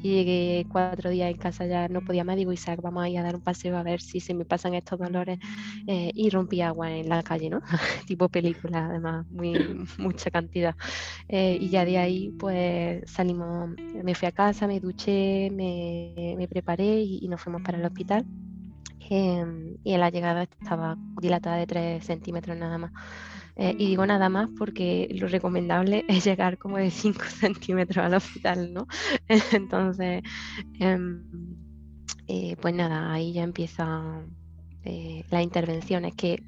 [0.03, 2.37] llegué cuatro días en casa, ya no podía más.
[2.37, 4.75] Digo, Isaac, vamos a ir a dar un paseo a ver si se me pasan
[4.75, 5.39] estos dolores.
[5.87, 7.61] Eh, y rompí agua en la calle, ¿no?
[8.07, 9.55] tipo película, además, muy,
[9.99, 10.75] mucha cantidad.
[11.29, 13.71] Eh, y ya de ahí, pues salimos,
[14.03, 18.25] me fui a casa, me duché, me, me preparé y, nos fuimos para el hospital.
[19.13, 22.93] Em, y en la llegada estaba dilatada de 3 centímetros nada más.
[23.57, 28.15] Eh, y digo nada más porque lo recomendable es llegar como de 5 centímetros al
[28.15, 28.87] hospital, ¿no?
[29.53, 30.23] Entonces,
[30.79, 31.25] em,
[32.29, 34.23] eh, pues nada, ahí ya empieza
[34.85, 36.05] eh, la intervención.
[36.05, 36.45] Es que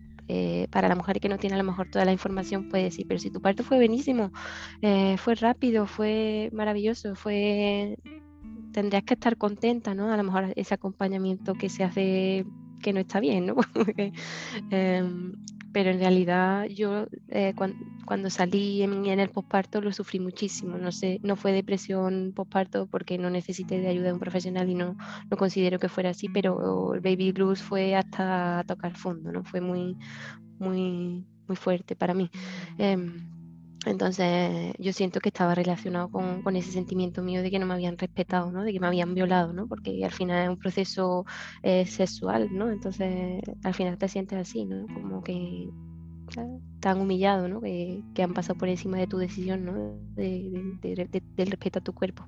[0.70, 3.20] para la mujer que no tiene a lo mejor toda la información puede decir, pero
[3.20, 4.30] si tu parto fue buenísimo,
[5.18, 7.98] fue rápido, fue maravilloso, fue
[8.72, 10.12] tendrías que estar contenta, ¿no?
[10.12, 12.44] A lo mejor ese acompañamiento que se hace
[12.82, 13.56] que no está bien, ¿no?
[14.70, 15.32] Em,
[15.72, 17.54] pero en realidad yo eh,
[18.04, 20.76] cuando, salí en, el posparto lo sufrí muchísimo.
[20.76, 24.74] No sé, no fue depresión posparto porque no necesité de ayuda de un profesional y
[24.74, 24.96] no,
[25.30, 29.44] no considero que fuera así, pero el baby blues fue hasta tocar fondo, ¿no?
[29.44, 29.96] Fue muy,
[30.58, 32.30] muy, muy fuerte para mí.
[32.76, 33.31] Em,
[33.86, 37.98] entonces yo siento que estaba relacionado con, ese sentimiento mío de que no me habían
[37.98, 38.62] respetado, ¿no?
[38.62, 39.66] de que me habían violado, ¿no?
[39.66, 41.24] porque al final es un proceso
[41.62, 42.70] eh, sexual, ¿no?
[42.70, 44.86] entonces al final te sientes así, ¿no?
[44.86, 45.68] como que
[46.80, 47.60] tan humillado, ¿no?
[47.60, 49.98] que, han pasado por encima de tu decisión ¿no?
[50.14, 52.26] del respeto a tu cuerpo.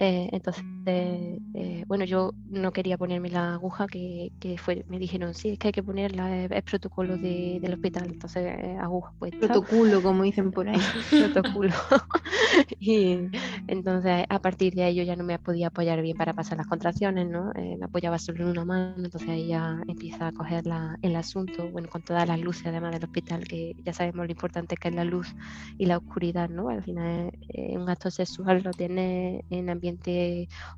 [0.00, 5.50] Eh, entonces, eh, bueno, yo no quería ponerme la aguja que, fue, me dijeron, sí,
[5.50, 9.34] es que hay que ponerla, es, protocolo del hospital, entonces eh, aguja pues.
[9.34, 10.78] Protocolo, como dicen por ahí.
[11.10, 11.74] protocolo.
[12.78, 13.28] y
[13.66, 16.68] entonces, a partir de ahí yo ya no me podía apoyar bien para pasar las
[16.68, 17.52] contracciones, ¿no?
[17.56, 20.62] me apoyaba solo en una mano, entonces ahí ya empieza a coger
[21.02, 24.76] el asunto, bueno, con todas las luces además del hospital, que ya sabemos lo importante
[24.76, 25.34] que es la luz
[25.76, 26.68] y la oscuridad, ¿no?
[26.68, 29.87] Al final, un acto sexual lo tiene en ambiente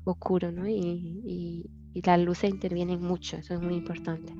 [0.03, 0.67] oscuro, ¿no?
[0.67, 4.33] Y, las luces intervienen mucho, eso es muy importante.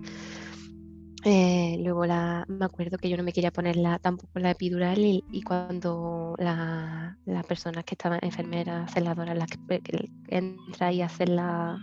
[1.24, 4.99] Eh, luego la, me acuerdo que yo no me quería poner la, tampoco la epidural
[4.99, 11.78] y, cuando las personas que estaban enfermeras, celadoras, las que, que entra y hacer la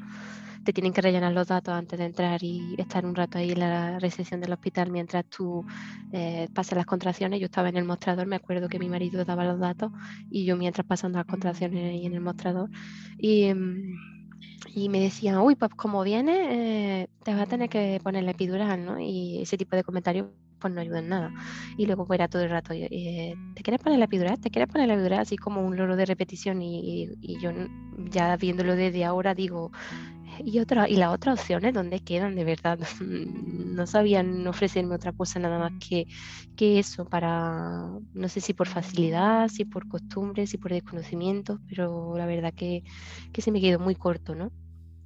[0.69, 3.61] te tienen que rellenar los datos antes de entrar y estar un rato ahí en
[3.61, 5.65] la recepción del hospital mientras tú
[6.13, 7.41] eh, pasas las contracciones.
[7.41, 9.91] Yo estaba en el mostrador, me acuerdo que mi marido daba los datos
[10.31, 12.69] y yo mientras pasando las contracciones ahí en el mostrador.
[13.17, 13.97] Y, mm,
[14.75, 18.33] y me decían, uy, pues como viene, eh, te vas a tener que poner la
[18.33, 19.01] epidural, ¿no?
[19.01, 20.27] Y ese tipo de comentarios
[20.59, 21.33] pues no ayudan nada.
[21.79, 24.39] Y luego era todo el rato, eh, ¿te quieres poner la epidural?
[24.39, 25.21] ¿Te quieres poner la epidural?
[25.21, 27.53] Así como un loro de repetición y, y, yo
[28.11, 29.73] ya viéndolo desde ahora digo,
[30.45, 35.39] y otra y las otras opciones dónde quedan de verdad no sabían ofrecerme otra cosa
[35.39, 36.07] nada más que,
[36.57, 42.17] que eso para no sé si por facilidad si por costumbre si por desconocimiento pero
[42.17, 42.83] la verdad que,
[43.33, 44.51] que se me quedó muy corto no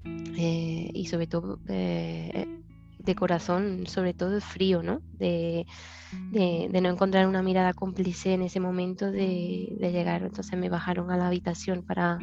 [0.05, 2.47] eh, y sobre todo eh,
[2.99, 5.01] de corazón, sobre todo frío, ¿no?
[5.13, 5.67] De,
[6.31, 10.23] de, no encontrar una mirada cómplice en ese momento de, de, llegar.
[10.23, 12.19] Entonces me bajaron a la habitación para,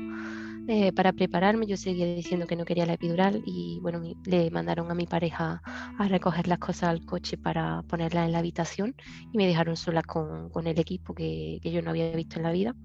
[0.69, 1.65] eh, para prepararme.
[1.65, 5.61] Yo seguía diciendo que no quería la epidural y bueno, le mandaron a mi pareja
[5.97, 8.95] a recoger las cosas al coche para ponerla en la habitación
[9.33, 12.43] y me dejaron sola con, con el equipo que, que, yo no había visto en
[12.43, 12.75] la vida.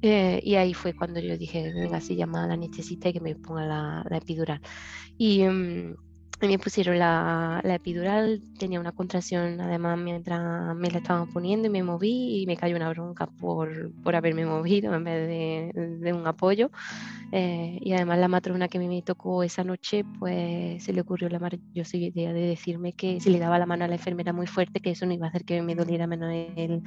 [0.00, 3.34] Eh, y ahí fue cuando yo dije, venga, se llama la necesita y que me
[3.34, 4.60] ponga la, la epidural.
[5.18, 5.42] Y...
[5.42, 5.96] Um,
[6.40, 11.70] me pusieron la, la, epidural, tenía una contracción además mientras me la estaban poniendo y
[11.70, 16.12] me moví y me cayó una bronca por, por haberme movido en vez de, de
[16.12, 16.70] un apoyo.
[17.32, 21.40] Eh, y además la matrona que me tocó esa noche, pues se le ocurrió la
[21.40, 24.80] maravillosa idea de decirme que si le daba la mano a la enfermera muy fuerte,
[24.80, 26.82] que eso no iba a hacer que me doliera menos el,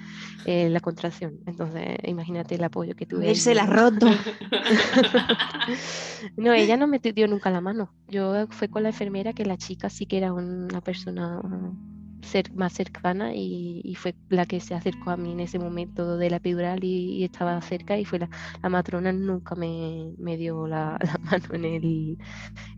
[0.45, 1.39] la contracción.
[1.45, 3.29] Entonces, imagínate el apoyo que tuve.
[3.29, 4.07] Irse la roto.
[6.37, 7.91] no, ella no me dio nunca la mano.
[8.07, 11.39] Yo fue con la enfermera que la chica sí que era una persona
[12.23, 16.31] ser más cercana y, fue la que se acercó a mí en ese momento de
[16.31, 18.29] la epidural y, estaba cerca y fue la,
[18.69, 22.17] matrona nunca me, me dio la, mano en el,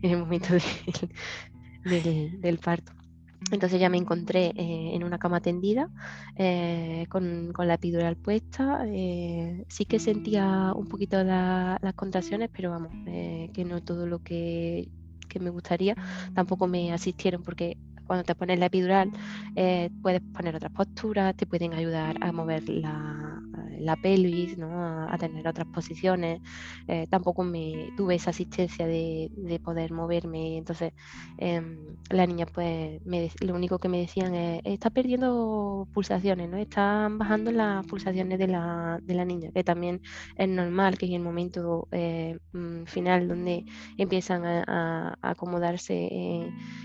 [0.02, 0.48] en el momento
[1.84, 2.92] del, parto.
[3.50, 5.88] Entonces ya me encontré eh, en una cama tendida
[6.36, 8.84] eh, con, con, la epidural puesta.
[8.86, 14.90] Eh, sí que sentía un poquito las contracciones, pero vamos, que no todo lo que
[15.30, 15.96] que me gustaría,
[16.34, 17.78] tampoco me asistieron porque
[18.10, 19.12] cuando te pones la epidural
[19.54, 24.68] eh, puedes poner otras posturas, te pueden ayudar a mover la, pelvis, ¿no?
[25.08, 26.40] a, tener otras posiciones.
[26.88, 30.56] Eh, tampoco me tuve esa asistencia de, de poder moverme.
[30.56, 30.92] Entonces,
[31.38, 31.62] eh,
[32.10, 33.00] la niña, pues,
[33.40, 36.56] lo único que me decían es, está perdiendo pulsaciones, ¿no?
[36.56, 40.00] Están bajando las pulsaciones de la, niña, que también
[40.36, 43.64] es normal que en el momento eh, mm, final donde
[43.98, 46.08] empiezan a, a acomodarse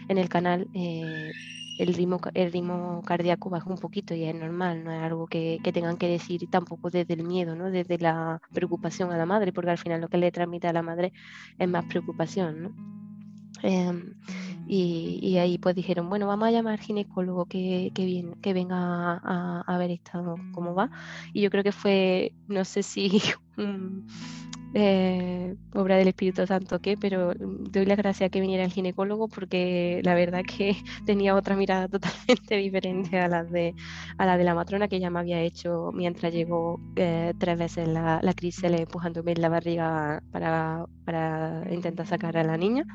[0.08, 0.68] en el canal,
[1.78, 5.60] el ritmo, el ritmo cardíaco baja un poquito y es normal, no es algo que,
[5.74, 7.70] tengan que decir tampoco desde el miedo, ¿no?
[7.70, 10.82] desde la preocupación a la madre, porque al final lo que le transmite a la
[10.82, 11.12] madre
[11.58, 12.64] es más preocupación.
[12.64, 12.76] ¿no?
[13.64, 14.14] Em,
[14.68, 19.92] y, ahí pues dijeron, bueno, vamos a llamar al ginecólogo que, que, venga a, ver
[19.92, 20.90] esto, cómo va.
[21.34, 23.22] Y yo creo que fue, no sé si
[24.76, 29.30] eh, obra del Espíritu Santo que, pero mm, doy la gracia que viniera el ginecólogo
[29.30, 33.74] porque la verdad que tenía otra mirada totalmente diferente a la de,
[34.18, 37.88] a la, de la matrona que ya me había hecho mientras llegó eh, tres veces
[37.88, 42.86] la, la crisis empujándome en la barriga para, para intentar sacar a la niña.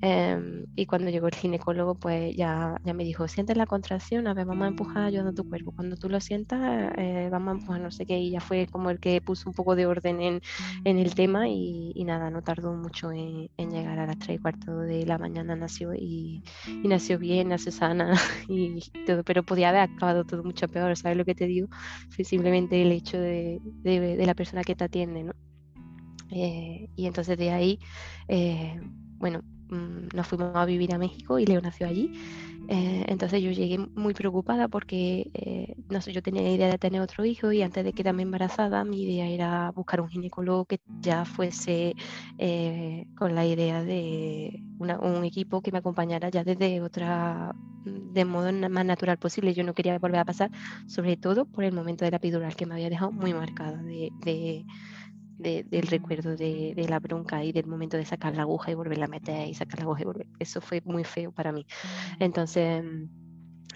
[0.00, 4.34] Em, y cuando llegó el ginecólogo, pues ya, ya me dijo, sientes la contracción, a
[4.34, 5.72] ver, vamos a empujar ayudando a tu cuerpo.
[5.72, 8.18] Cuando tú lo sientas, eh, vamos a empujar no sé qué.
[8.18, 10.40] Y ya fue como el que puso un poco de orden en,
[10.84, 14.42] en el el tema y, nada, no tardó mucho en, llegar a las 3 y
[14.42, 16.42] cuarto de la mañana nació y,
[16.84, 18.14] nació bien, nació sana
[18.48, 21.68] y todo, pero podía haber acabado todo mucho peor, ¿sabes lo que te digo?
[22.22, 25.32] Simplemente el hecho de, de, la persona que te atiende, ¿no?
[26.30, 27.78] Eh, y entonces de ahí,
[28.28, 28.80] eh,
[29.18, 32.12] bueno, mm, nos fuimos a vivir a México y Leo nació allí
[32.68, 36.78] eh, entonces yo llegué muy preocupada porque eh, no sé, yo tenía la idea de
[36.78, 40.80] tener otro hijo y antes de quedarme embarazada mi idea era buscar un ginecólogo que
[41.00, 41.94] ya fuese
[42.38, 47.54] eh, con la idea de un equipo que me acompañara ya desde otra,
[47.84, 49.54] de modo más natural posible.
[49.54, 50.50] Yo no quería volver a pasar,
[50.86, 54.64] sobre todo por el momento de la epidural que me había dejado muy marcada de
[55.38, 59.04] del recuerdo de, de, la bronca y del momento de sacar la aguja y volverla
[59.04, 60.26] a meter y sacar la aguja y volver.
[60.38, 61.66] Eso fue muy feo para mí.
[62.18, 62.82] Entonces,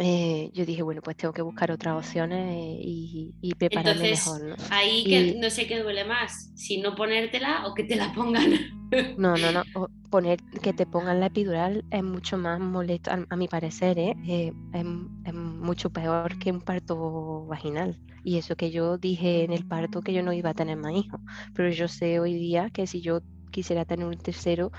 [0.03, 4.43] eh, yo dije, bueno, pues tengo que buscar otras opciones y, y prepararme mejor.
[4.43, 4.57] ¿no?
[4.71, 8.51] Ahí que no sé qué duele más, si no ponértela o que te la pongan.
[9.17, 9.63] No, no, no.
[10.11, 14.17] Poner que te pongan la epidural es mucho más molesto, a, mi parecer, ¿eh?
[14.27, 14.85] Eh, es,
[15.27, 18.01] es, mucho peor que un parto vaginal.
[18.25, 20.93] Y eso que yo dije en el parto que yo no iba a tener más
[20.93, 21.21] hijos.
[21.55, 23.21] Pero yo sé hoy día que si yo
[23.53, 24.73] quisiera tener un tercero,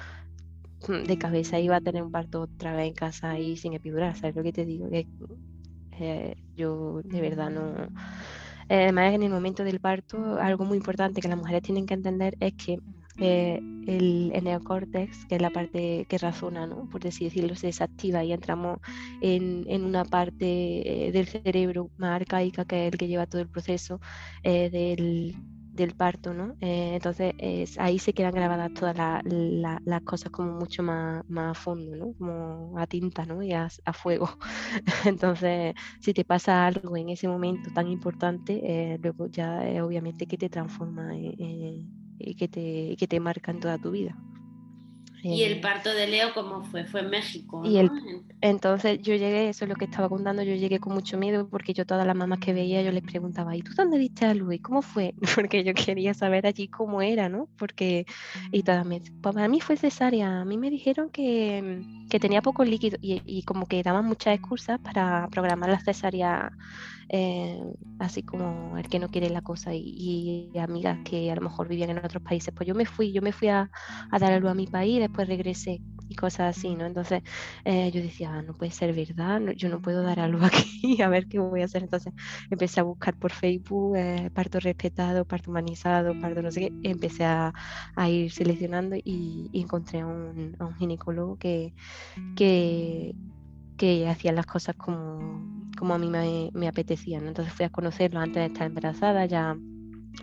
[1.08, 4.36] de cabeza iba a tener un parto otra vez en casa y sin epidural, ¿sabes
[4.36, 4.88] lo que te digo?
[4.92, 7.74] Eh, yo de verdad no...
[8.70, 11.94] Eh, además, en el momento del parto, algo muy importante que las mujeres tienen que
[11.94, 12.80] entender es que
[13.18, 16.88] eh, el, neocórtex, que es la parte que razona, ¿no?
[16.90, 18.80] por así decirlo, se desactiva y entramos
[19.22, 23.50] en, en una parte del cerebro más arcaica que es el que lleva todo el
[23.50, 24.00] proceso
[24.42, 25.36] del,
[25.82, 26.56] del parto, ¿no?
[26.62, 27.34] Eh, entonces
[27.78, 32.14] ahí se quedan grabadas todas las cosas como mucho más, más, a fondo, ¿no?
[32.18, 33.44] Como a tinta, ¿no?
[33.44, 34.30] Y a, fuego.
[35.06, 40.26] entonces, si te pasa algo en ese momento tan importante, eh, luego ya es obviamente
[40.26, 44.16] que te transforma y que te, que te marca en toda tu vida.
[45.24, 46.86] ¿Y el parto de Leo cómo fue?
[46.86, 47.62] Fue en México.
[47.64, 47.80] Y
[48.42, 51.74] entonces yo llegué, eso es lo que estaba contando, yo llegué con mucho miedo porque
[51.74, 54.62] yo todas las mamás que veía yo les preguntaba, ¿y tú dónde viste a Luis?
[54.62, 55.14] ¿Cómo fue?
[55.36, 57.48] Porque yo quería saber allí cómo era, ¿no?
[57.58, 58.06] Porque,
[58.52, 62.42] y todas me pues para mí fue cesárea, a mí me dijeron que, que tenía
[62.42, 66.52] poco líquido y, y, como que daban muchas excusas para programar la cesárea
[67.14, 67.62] eh,
[68.00, 71.90] así como el que no quiere la cosa y, amigas que a lo mejor vivían
[71.90, 72.54] en otros países.
[72.56, 73.70] Pues yo me fui, yo me fui a,
[74.12, 76.86] dar algo a mi país, después regresé y cosas así, ¿no?
[76.86, 77.22] Entonces
[77.66, 81.10] eh, yo decía, ah, no puede ser verdad, yo no puedo dar algo aquí, a
[81.10, 81.84] ver qué voy a hacer.
[81.84, 82.14] Entonces
[82.50, 87.26] empecé a buscar por Facebook eh, parto respetado, parto humanizado, parto no sé qué, empecé
[87.26, 87.54] a,
[88.08, 91.74] ir seleccionando y, encontré a un, ginecólogo que,
[92.38, 93.14] que
[94.08, 95.51] hacía las cosas como,
[95.82, 97.28] como a mí me, me apetecían.
[97.28, 99.58] Entonces fui a conocerlo antes de estar embarazada, ya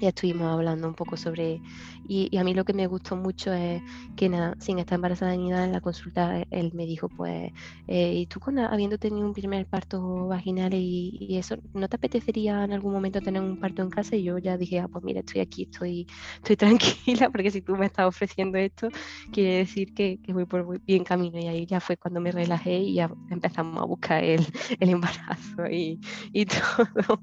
[0.00, 1.60] ya estuvimos hablando un poco sobre,
[2.06, 3.82] y, a mí lo que me gustó mucho es
[4.16, 7.52] que nada, sin estar embarazada ni nada, en la consulta él me dijo, pues,
[7.86, 12.64] eh, ¿y tú con, habiendo tenido un primer parto vaginal y, eso, no te apetecería
[12.64, 14.16] en algún momento tener un parto en casa?
[14.16, 16.56] Y yo ya dije, ah, pues mira, estoy aquí, estoy, estoy
[17.18, 18.88] tranquila, porque si tú me estás ofreciendo esto,
[19.32, 21.38] quiere decir que, que voy por bien camino.
[21.38, 24.44] Y ahí ya fue cuando me relajé y ya empezamos a buscar el,
[24.80, 26.00] el embarazo y,
[26.32, 27.20] y todo,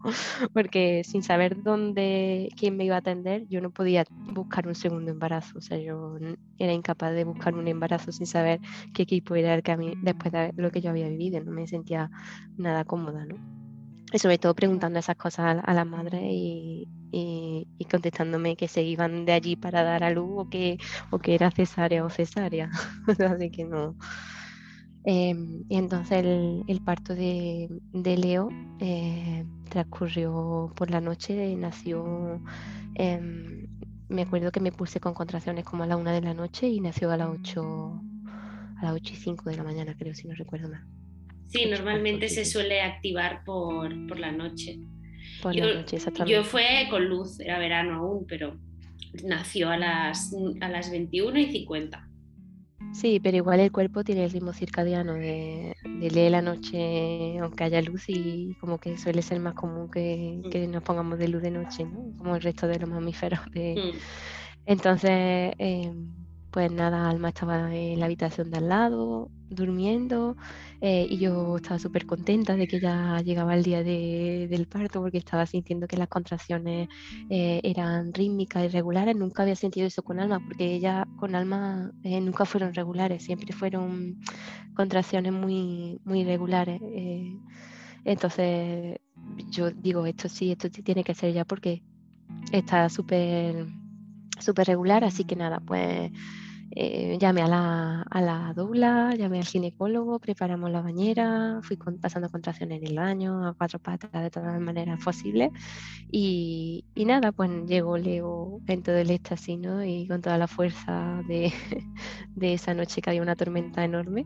[0.54, 5.12] porque sin saber dónde quién me iba a atender, yo no podía buscar un segundo
[5.12, 5.58] embarazo.
[5.58, 6.18] O sea, yo
[6.58, 8.60] era incapaz de buscar un embarazo sin saber
[8.94, 11.52] qué equipo era el que a mí, después de lo que yo había vivido, no
[11.52, 12.10] me sentía
[12.58, 13.36] nada cómoda, ¿no?
[14.14, 19.26] Y sobre todo preguntando esas cosas a, la madre y, y, contestándome que se iban
[19.26, 20.78] de allí para dar a luz o que,
[21.12, 22.70] o que era cesárea o cesárea.
[23.20, 23.98] Así que no,
[25.08, 28.50] Em, y entonces el, parto de, Leo
[28.80, 32.42] eh, transcurrió por la noche, nació,
[32.96, 33.68] em,
[34.10, 36.80] me acuerdo que me puse con contracciones como a la una de la noche y
[36.80, 38.02] nació a las 8,
[38.78, 40.84] a las 8 y 5 de la mañana, creo, si no recuerdo mal.
[41.50, 44.80] Sí, normalmente se suele activar por, por la noche.
[45.44, 46.34] Por yo, la noche, exactamente.
[46.34, 48.58] Yo fue con luz, era verano aún, pero
[49.24, 52.10] nació a las, a las 21 y 50.
[52.96, 57.82] Sí, pero igual el cuerpo tiene el ritmo circadiano de, leer la noche aunque haya
[57.82, 60.72] luz y como que suele ser más común que, mm.
[60.72, 62.18] nos pongamos de luz de noche, ¿no?
[62.18, 63.42] Como el resto de los mamíferos.
[63.54, 63.98] Mm.
[64.66, 66.25] Entonces, em,
[66.56, 70.38] pues nada, Alma estaba en la habitación de al lado, durmiendo,
[70.80, 75.18] eh, y yo estaba súper contenta de que ya llegaba el día del parto porque
[75.18, 76.88] estaba sintiendo que las contracciones
[77.30, 79.18] eh, eran rítmicas y regulares.
[79.18, 83.52] Nunca había sentido eso con Alma porque ella con Alma eh, nunca fueron regulares, siempre
[83.52, 84.22] fueron
[84.76, 86.82] contracciones muy, muy regulares.
[88.06, 88.98] entonces
[89.50, 91.84] yo digo, esto sí, esto sí tiene que ser ya porque
[92.54, 93.68] está súper
[94.40, 96.12] súper regular, así que nada, pues
[96.78, 102.30] eh, llamé a la, a la doula, llamé al ginecólogo, preparamos la bañera, fui pasando
[102.30, 105.52] contracciones en el baño, a cuatro patas de todas las maneras posibles.
[106.12, 109.86] Y, y, nada, pues llegó Leo en todo el éxtasis, ¿no?
[109.86, 111.54] Y con toda la fuerza de,
[112.36, 114.26] de esa noche que había una tormenta enorme.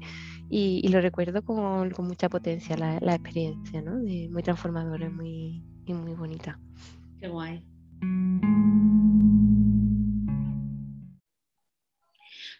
[0.50, 4.00] Y, lo recuerdo con, con mucha potencia la, la, experiencia, ¿no?
[4.00, 6.60] De, muy transformadora muy, y muy bonita.
[7.20, 7.64] Qué guay.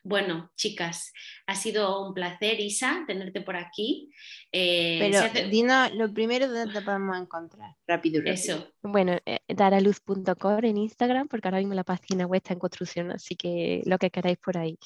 [0.04, 1.12] Bueno, chicas,
[1.46, 4.12] ha sido un placer, Isa, tenerte por aquí.
[4.52, 8.72] Eh, Pero Dino, lo primero donde te podemos encontrar, rápido, Eso.
[8.82, 13.36] Bueno, eh, daraluz.com en Instagram, porque ahora mismo la página web está en construcción, así
[13.36, 14.78] que lo que queráis por ahí.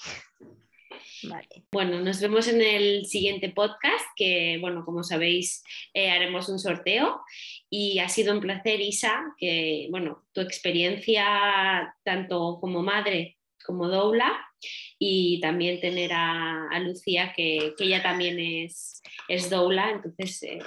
[1.24, 1.66] Vale.
[1.72, 5.64] Bueno, nos vemos en el siguiente podcast, que, bueno, como sabéis,
[5.94, 7.22] eh, haremos un sorteo.
[7.70, 14.32] Y ha sido un placer, Isa, que, bueno, tu experiencia tanto como madre como doula
[15.00, 20.60] y también tener a, Lucía que, ella también es, es doula, entonces eh,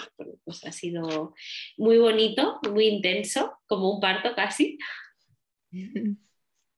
[0.45, 1.35] pues ha sido
[1.77, 4.79] muy bonito, muy intenso, como un parto casi.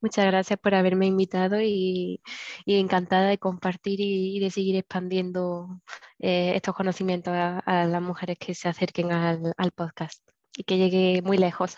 [0.01, 2.21] Muchas gracias por haberme invitado y,
[2.67, 5.81] encantada de compartir y, de seguir expandiendo
[6.21, 10.23] eh, estos conocimientos a, las mujeres que se acerquen al, al podcast
[10.57, 11.77] y que llegue muy lejos.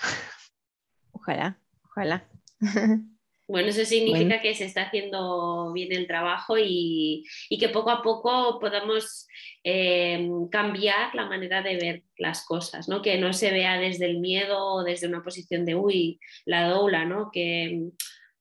[1.12, 2.28] Ojalá, ojalá.
[3.51, 7.24] Bueno, eso significa que se está haciendo bien el trabajo y,
[7.59, 9.27] que poco a poco podamos
[9.64, 13.02] eh, cambiar la manera de ver las cosas, ¿no?
[13.02, 17.05] Que no se vea desde el miedo o desde una posición de, uy, la doula,
[17.05, 17.31] ¿no?
[17.32, 17.90] Que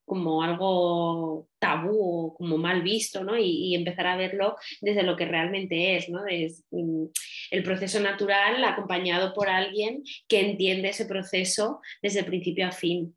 [0.04, 3.36] como algo tabú o como mal visto, ¿no?
[3.36, 6.24] Y, empezar a verlo desde lo que realmente es, ¿no?
[6.28, 7.06] Es, mm,
[7.50, 13.16] el proceso natural acompañado por alguien que entiende ese proceso desde principio a fin.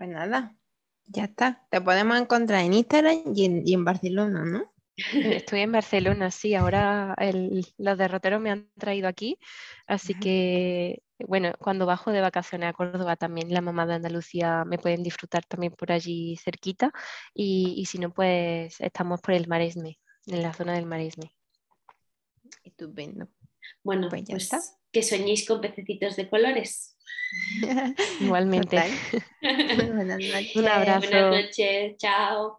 [0.00, 0.56] Pues nada,
[1.04, 1.66] ya está.
[1.70, 4.72] Te podemos encontrar en Instagram y en, Barcelona, ¿no?
[4.96, 6.54] Estoy en Barcelona, sí.
[6.54, 7.14] Ahora
[7.76, 9.36] los derroteros me han traído aquí,
[9.86, 14.78] así que bueno, cuando bajo de vacaciones a Córdoba también la mamá de Andalucía me
[14.78, 16.92] pueden disfrutar también por allí cerquita
[17.34, 19.98] y, si no, pues estamos por el Maresme,
[20.28, 21.36] en la zona del Maresme.
[22.64, 23.28] Estupendo.
[23.84, 24.60] Bueno, pues ya pues está.
[24.90, 26.96] Que soñéis con pececitos de colores.
[28.20, 28.76] Igualmente.
[29.42, 30.56] Buenas noches.
[30.56, 31.10] Un abrazo.
[31.10, 31.96] Buenas noches.
[31.98, 32.58] Chao.